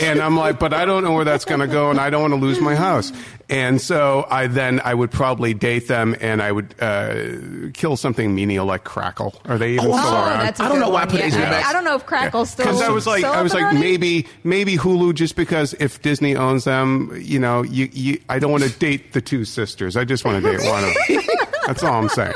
and 0.03 0.21
I'm 0.21 0.37
like, 0.37 0.59
but 0.59 0.73
I 0.75 0.85
don't 0.85 1.03
know 1.05 1.13
where 1.13 1.25
that's 1.25 1.45
going 1.45 1.61
to 1.61 1.67
go, 1.67 1.91
and 1.91 1.99
I 2.01 2.11
don't 2.11 2.21
want 2.23 2.35
to 2.35 2.41
lose 2.41 2.61
my 2.61 2.75
house. 2.75 3.13
And 3.49 3.81
so 3.81 4.27
I 4.31 4.47
then 4.47 4.81
I 4.85 4.95
would 4.95 5.11
probably 5.11 5.55
date 5.55 5.89
them, 5.89 6.15
and 6.21 6.41
I 6.43 6.53
would 6.53 6.75
uh, 6.81 7.71
kill 7.75 7.97
something 7.97 8.35
menial 8.35 8.67
like 8.67 8.85
Crackle. 8.85 9.41
Are 9.47 9.59
they 9.59 9.73
even 9.75 9.87
Oh, 9.87 9.97
still 9.99 10.07
Oh, 10.13 10.25
around? 10.27 10.39
that's 10.41 10.61
a 10.61 10.65
I 10.65 10.69
don't 10.69 10.77
good 10.79 10.85
know 10.85 10.91
why 10.91 11.03
I 11.03 11.07
put 11.07 11.21
Yeah. 11.21 11.31
HBO 11.31 11.51
Max. 11.51 11.69
I 11.69 11.73
don't 11.73 11.85
know 11.85 11.95
if 11.97 12.07
Crackle's 12.07 12.51
still. 12.51 12.67
Because 12.67 12.83
I 12.83 12.91
was 12.91 13.07
like, 13.07 13.25
I 13.25 13.43
was 13.43 13.55
like, 13.55 13.65
running. 13.65 13.81
maybe, 13.81 14.27
maybe 14.45 14.77
Hulu, 14.77 15.15
just 15.15 15.35
because 15.35 15.75
if 15.81 16.01
Disney 16.03 16.37
owns 16.37 16.65
them, 16.65 17.13
you 17.21 17.39
know, 17.39 17.63
you, 17.63 17.89
you 17.93 18.21
I 18.29 18.39
don't 18.39 18.53
want 18.53 18.63
to 18.65 18.71
date 18.71 19.13
the 19.15 19.21
two 19.21 19.45
sisters. 19.45 19.97
I 19.97 20.05
just 20.05 20.25
want 20.25 20.43
to 20.45 20.51
date 20.57 20.65
one 20.69 20.85
of 20.85 20.95
them. 21.09 21.21
That's 21.67 21.83
all 21.83 21.95
I'm 21.95 22.09
saying. 22.09 22.35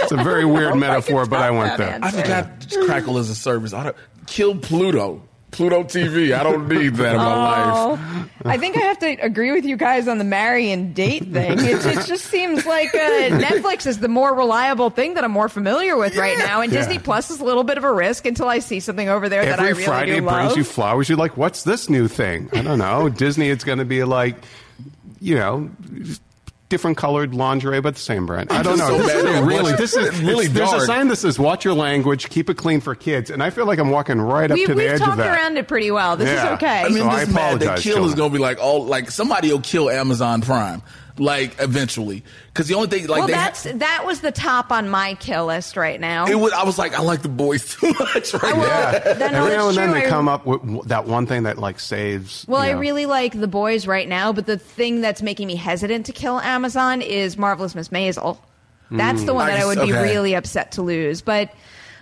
It's 0.00 0.12
a 0.12 0.16
very 0.16 0.44
weird 0.44 0.76
metaphor, 0.76 1.26
but 1.26 1.40
I 1.40 1.50
want 1.52 1.78
that 1.78 2.00
that. 2.00 2.04
I 2.04 2.10
forgot 2.10 2.86
Crackle 2.86 3.18
is 3.18 3.30
a 3.30 3.34
service. 3.36 3.72
I 3.72 3.84
don't, 3.84 3.96
kill 4.26 4.56
Pluto. 4.56 5.22
Pluto 5.54 5.84
TV. 5.84 6.36
I 6.36 6.42
don't 6.42 6.68
need 6.68 6.94
that 6.96 7.12
in 7.12 7.16
my 7.18 7.36
life. 7.36 7.98
Oh, 8.00 8.28
I 8.44 8.58
think 8.58 8.76
I 8.76 8.80
have 8.80 8.98
to 8.98 9.06
agree 9.22 9.52
with 9.52 9.64
you 9.64 9.76
guys 9.76 10.08
on 10.08 10.18
the 10.18 10.24
marry 10.24 10.70
and 10.70 10.94
date 10.94 11.28
thing. 11.32 11.52
It, 11.60 11.86
it 11.86 12.06
just 12.06 12.24
seems 12.26 12.66
like 12.66 12.94
uh, 12.94 12.98
Netflix 12.98 13.86
is 13.86 14.00
the 14.00 14.08
more 14.08 14.34
reliable 14.34 14.90
thing 14.90 15.14
that 15.14 15.24
I'm 15.24 15.30
more 15.30 15.48
familiar 15.48 15.96
with 15.96 16.16
right 16.16 16.36
now, 16.38 16.60
and 16.60 16.72
Yeah. 16.72 16.80
Disney 16.80 16.98
Plus 16.98 17.30
is 17.30 17.40
a 17.40 17.44
little 17.44 17.64
bit 17.64 17.78
of 17.78 17.84
a 17.84 17.92
risk 17.92 18.26
until 18.26 18.48
I 18.48 18.58
see 18.58 18.80
something 18.80 19.08
over 19.08 19.28
there 19.28 19.44
that 19.44 19.60
I 19.60 19.68
Every 19.70 19.74
really 19.74 19.84
Friday 19.84 20.20
do 20.20 20.26
brings 20.26 20.56
you 20.56 20.64
flowers. 20.64 21.08
You're 21.08 21.18
like, 21.18 21.36
what's 21.36 21.62
this 21.62 21.88
new 21.88 22.08
thing? 22.08 22.50
I 22.52 22.62
don't 22.62 22.78
know. 22.78 23.08
Disney, 23.08 23.48
it's 23.50 23.64
going 23.64 23.78
to 23.78 23.84
be 23.84 24.02
like, 24.04 24.36
you 25.20 25.36
know, 25.36 25.70
different 26.74 26.96
colored 26.96 27.34
lingerie, 27.34 27.80
but 27.80 27.94
the 27.94 28.00
same 28.00 28.26
brand. 28.26 28.50
I 28.50 28.62
don't 28.64 28.78
know. 28.78 28.88
so 28.88 28.98
This 28.98 29.14
is 29.14 29.40
really, 29.42 29.72
this 29.74 29.96
is 29.96 30.20
really 30.20 30.24
really. 30.28 30.46
There's 30.48 30.72
a 30.72 30.80
sign 30.86 31.06
that 31.08 31.16
says 31.16 31.38
"Watch 31.38 31.64
your 31.64 31.74
language, 31.74 32.28
keep 32.30 32.50
it 32.50 32.56
clean 32.56 32.80
for 32.80 32.96
kids," 32.96 33.30
and 33.30 33.42
I 33.42 33.50
feel 33.50 33.64
like 33.64 33.78
I'm 33.78 33.90
walking 33.90 34.20
right 34.20 34.50
up 34.50 34.56
we, 34.56 34.66
to 34.66 34.74
the 34.74 34.82
we've 34.90 34.98
talked 34.98 35.20
around 35.20 35.56
it 35.56 35.68
pretty 35.68 35.92
well. 35.92 36.16
This 36.16 36.28
Yeah. 36.28 36.46
is 36.48 36.52
okay. 36.54 36.80
I 36.82 36.88
mean, 36.88 36.98
So 36.98 37.08
I 37.08 37.24
this 37.24 37.34
mad 37.34 37.60
that 37.60 37.62
apologize, 37.62 37.82
kill 37.84 38.06
is 38.06 38.14
going 38.14 38.30
to 38.32 38.36
be 38.36 38.42
like, 38.42 38.58
oh, 38.60 38.78
like 38.78 39.10
somebody 39.12 39.52
will 39.52 39.60
kill 39.60 39.88
Amazon 39.88 40.40
Prime, 40.42 40.82
like 41.18 41.60
eventually. 41.60 42.24
Because 42.48 42.68
the 42.68 42.74
only 42.74 42.88
thing, 42.88 43.06
like, 43.06 43.18
well, 43.18 43.26
they 43.26 43.34
ha- 43.34 43.44
that's 43.46 43.62
that 43.64 44.04
was 44.06 44.20
the 44.20 44.32
top 44.32 44.70
on 44.72 44.88
my 44.88 45.14
kill 45.14 45.46
list 45.46 45.76
right 45.76 46.00
now. 46.00 46.26
it 46.26 46.34
was. 46.34 46.52
I 46.52 46.64
was 46.64 46.78
like, 46.78 46.94
I 46.94 47.02
like 47.02 47.22
the 47.22 47.28
boys 47.28 47.74
too 47.80 47.92
much 47.98 48.34
right 48.34 48.56
now. 48.56 48.62
Yeah. 48.62 49.12
Then, 49.14 49.34
Every 49.34 49.50
now 49.50 49.68
and 49.68 49.76
then 49.76 49.90
true. 49.90 50.00
they 50.00 50.06
I- 50.06 50.10
come 50.10 50.28
up 50.28 50.46
with 50.46 50.88
that 50.88 51.06
one 51.06 51.26
thing 51.26 51.44
that 51.44 51.58
like 51.58 51.80
saves. 51.80 52.44
Well, 52.48 52.64
you 52.64 52.70
I 52.70 52.72
know. 52.74 52.80
really 52.80 53.06
like 53.06 53.38
the 53.38 53.48
boys 53.48 53.86
right 53.86 54.08
now, 54.08 54.32
but 54.32 54.46
the 54.46 54.58
thing 54.58 55.00
that's 55.00 55.22
making 55.22 55.46
me 55.46 55.56
hesitant 55.56 56.06
to 56.06 56.12
kill 56.12 56.40
Amazon 56.40 57.02
is 57.02 57.36
Marvelous 57.36 57.74
Miss 57.74 57.88
Maisel. 57.88 58.38
That's 58.90 59.20
hmm. 59.20 59.26
the 59.26 59.34
one 59.34 59.48
I 59.48 59.52
that 59.52 59.60
I 59.60 59.66
would 59.66 59.78
just- 59.78 59.86
be 59.86 59.92
really 59.92 60.34
upset 60.34 60.72
to 60.72 60.82
lose. 60.82 61.22
But 61.22 61.50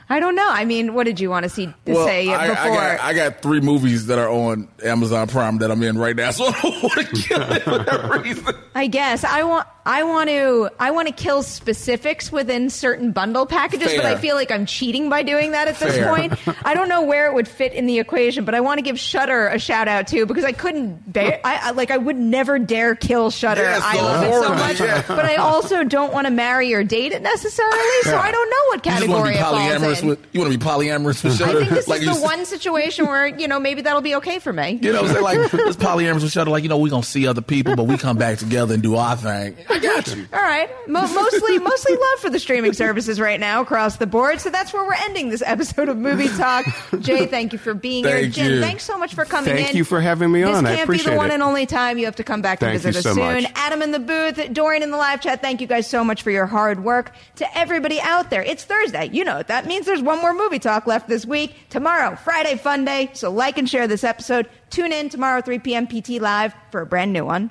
I 0.09 0.21
don't 0.21 0.35
know. 0.35 0.49
I 0.49 0.65
mean, 0.65 0.95
what 0.95 1.05
did 1.05 1.21
you 1.21 1.31
want 1.31 1.45
to 1.45 1.49
see 1.49 1.73
Well, 1.87 2.07
say 2.07 2.29
I, 2.33 2.49
before? 2.49 2.63
I 2.73 2.97
got 2.97 3.01
I 3.05 3.15
got 3.15 3.43
three 3.43 3.61
movies 3.61 4.07
that 4.07 4.19
are 4.19 4.29
on 4.29 4.69
Amazon 4.85 5.29
Prime 5.29 5.59
that 5.59 5.71
I'm 5.71 5.83
in 5.83 5.97
right 5.99 6.15
now, 6.17 6.31
so 6.33 6.45
I 6.49 6.61
don't 6.61 6.83
want 6.83 6.93
to 6.95 7.05
kill 7.23 7.43
it 7.43 7.63
for 7.63 7.79
that 7.79 8.11
reason. 8.25 8.55
I 8.75 8.87
guess 8.89 9.25
I 9.25 9.43
want 9.45 9.67
I 9.85 10.05
want 10.05 10.31
to 10.31 10.71
I 10.79 10.93
want 10.93 11.09
to 11.09 11.15
kill 11.15 11.43
specifics 11.43 12.31
within 12.31 12.71
certain 12.71 13.11
bundle 13.11 13.47
packages, 13.47 13.93
but 13.95 14.05
I 14.05 14.17
feel 14.17 14.37
like 14.37 14.53
I'm 14.53 14.65
cheating 14.65 15.09
by 15.09 15.25
doing 15.25 15.53
that 15.53 15.67
at 15.67 15.79
this 15.79 16.07
point. 16.07 16.35
I 16.65 16.75
don't 16.75 16.89
know 16.89 17.03
where 17.03 17.27
it 17.27 17.35
would 17.35 17.49
fit 17.49 17.73
in 17.73 17.87
the 17.87 17.99
equation, 17.99 18.45
but 18.45 18.55
I 18.55 18.61
want 18.61 18.79
to 18.79 18.83
give 18.83 18.99
Shudder 18.99 19.49
a 19.49 19.59
shout 19.59 19.89
out 19.89 20.07
too 20.07 20.27
because 20.27 20.45
I 20.45 20.53
couldn't 20.53 21.13
bear 21.13 21.41
I, 21.45 21.57
I 21.57 21.71
like 21.73 21.91
I 21.91 21.97
would 21.97 22.17
never 22.17 22.61
dare 22.61 22.95
kill 22.95 23.31
Shudder. 23.31 23.63
Yeah, 23.63 23.81
I 23.83 23.97
love 23.97 24.25
it 24.25 24.33
so 24.33 24.55
much, 24.55 24.81
yeah. 24.81 25.03
but 25.09 25.25
I 25.25 25.37
also 25.37 25.83
don't 25.83 26.13
want 26.13 26.27
to 26.29 26.31
marry 26.31 26.73
or 26.75 26.85
date 26.85 27.11
it 27.13 27.23
necessarily. 27.23 27.79
So. 28.03 28.17
I 28.17 28.31
don't 28.31 28.51
know 28.51 28.57
what 28.69 28.83
category 28.83 29.33
You 29.33 29.39
just 29.39 29.53
want 29.53 29.67
to 29.67 29.73
be 29.73 29.79
it 29.79 29.81
falls 29.81 29.99
polyamorous 29.99 30.03
in. 30.03 30.09
with 30.09 30.27
you 30.33 30.41
want 30.41 30.53
to 30.53 30.59
be 30.59 30.65
polyamorous 30.65 31.25
with 31.25 31.39
Shudder. 31.39 31.59
I 31.59 31.61
think 31.61 31.71
this 31.71 31.89
like 31.89 32.03
is 32.03 32.21
the 32.21 32.23
one 32.23 32.45
situation 32.45 33.07
where 33.07 33.27
you 33.27 33.49
know 33.49 33.59
maybe 33.59 33.83
that'll 33.83 34.01
be 34.01 34.15
okay 34.17 34.39
for 34.39 34.53
me. 34.53 34.79
You 34.81 34.93
know, 34.93 35.07
say 35.09 35.21
like 35.21 35.51
this 35.51 35.77
polyamorous 35.77 36.23
with 36.23 36.31
Shudder. 36.31 36.51
Like 36.51 36.63
you 36.63 36.69
know, 36.69 36.79
we're 36.79 36.91
gonna 36.91 37.03
see 37.03 37.27
other 37.27 37.43
people, 37.43 37.75
but 37.75 37.85
we 37.85 37.99
come 37.99 38.17
back 38.17 38.39
together 38.39 38.75
and 38.75 38.83
do 38.83 38.95
our 38.95 39.17
thing. 39.17 39.57
I 39.73 39.79
got 39.79 40.15
you. 40.15 40.27
All 40.33 40.41
right. 40.43 40.69
Mo- 40.89 41.07
mostly, 41.13 41.59
mostly 41.59 41.95
love 41.95 42.19
for 42.21 42.31
the 42.31 42.39
streaming 42.39 42.73
services 42.73 43.19
right 43.19 43.41
now 43.41 43.61
across 43.63 43.97
the 43.97 44.07
board. 44.07 44.41
So 44.41 44.51
that's 44.51 44.73
where 44.73 44.85
we're 44.85 44.95
ending 44.95 45.31
this 45.31 45.43
episode 45.45 45.89
of 45.89 45.97
Movie 45.97 46.29
Talk. 46.29 46.65
Jay, 47.01 47.27
thank 47.27 47.53
you 47.53 47.59
for 47.59 47.75
being 47.75 48.05
here. 48.05 48.21
Thank 48.21 48.35
Jim, 48.35 48.53
you. 48.53 48.61
thanks 48.61 48.85
so 48.85 48.99
much 48.99 49.15
for 49.15 49.25
coming 49.25 49.47
Thank 49.47 49.59
in. 49.59 49.65
Thank 49.67 49.77
you 49.77 49.85
for 49.85 50.01
having 50.01 50.31
me 50.31 50.43
on 50.43 50.65
this 50.65 50.77
can't 50.77 50.91
be 50.91 50.99
the 50.99 51.17
one 51.17 51.31
it. 51.31 51.35
and 51.35 51.43
only 51.43 51.67
time. 51.67 51.99
You 51.99 52.05
have 52.05 52.17
to 52.17 52.25
come 52.25 52.43
back 52.43 52.59
to 52.61 52.67
Thank 52.67 52.83
visit 52.83 52.97
us 52.97 53.03
so 53.03 53.15
soon. 53.15 53.43
much. 53.43 53.53
Adam 53.55 53.83
in 53.83 53.93
the 53.93 53.99
booth, 53.99 54.53
Dorian 54.53 54.83
in 54.83 54.91
the 54.91 54.97
live 54.97 55.21
chat. 55.21 55.41
Thank 55.41 55.61
you 55.61 55.67
guys 55.67 55.89
so 55.89 56.05
much 56.05 56.23
for 56.23 56.31
your 56.31 56.47
hard 56.47 56.85
work. 56.85 57.13
To 57.37 57.59
everybody 57.59 58.01
out 58.01 58.31
there, 58.31 58.43
it's 58.43 58.65
Thursday. 58.65 59.09
You 59.13 59.25
know 59.25 59.37
what 59.37 59.49
that 59.49 59.67
means. 59.67 59.87
There's 59.87 60.03
one 60.03 60.21
more 60.21 60.35
movie 60.35 60.59
talk 60.59 60.87
left 60.87 61.09
this 61.09 61.25
week. 61.25 61.55
Tomorrow, 61.71 62.17
Friday 62.17 62.57
Fun 62.57 62.85
Day. 62.85 63.11
So 63.15 63.31
like 63.31 63.59
and 63.59 63.69
share 63.69 63.87
this 63.89 64.05
episode. 64.05 64.49
Tune 64.71 64.93
in 64.93 65.09
tomorrow, 65.09 65.41
3 65.41 65.59
p.m. 65.61 65.87
PT 65.87 66.21
Live 66.21 66.55
for 66.71 66.81
a 66.81 66.87
brand 66.87 67.13
new 67.13 67.25
one. 67.25 67.51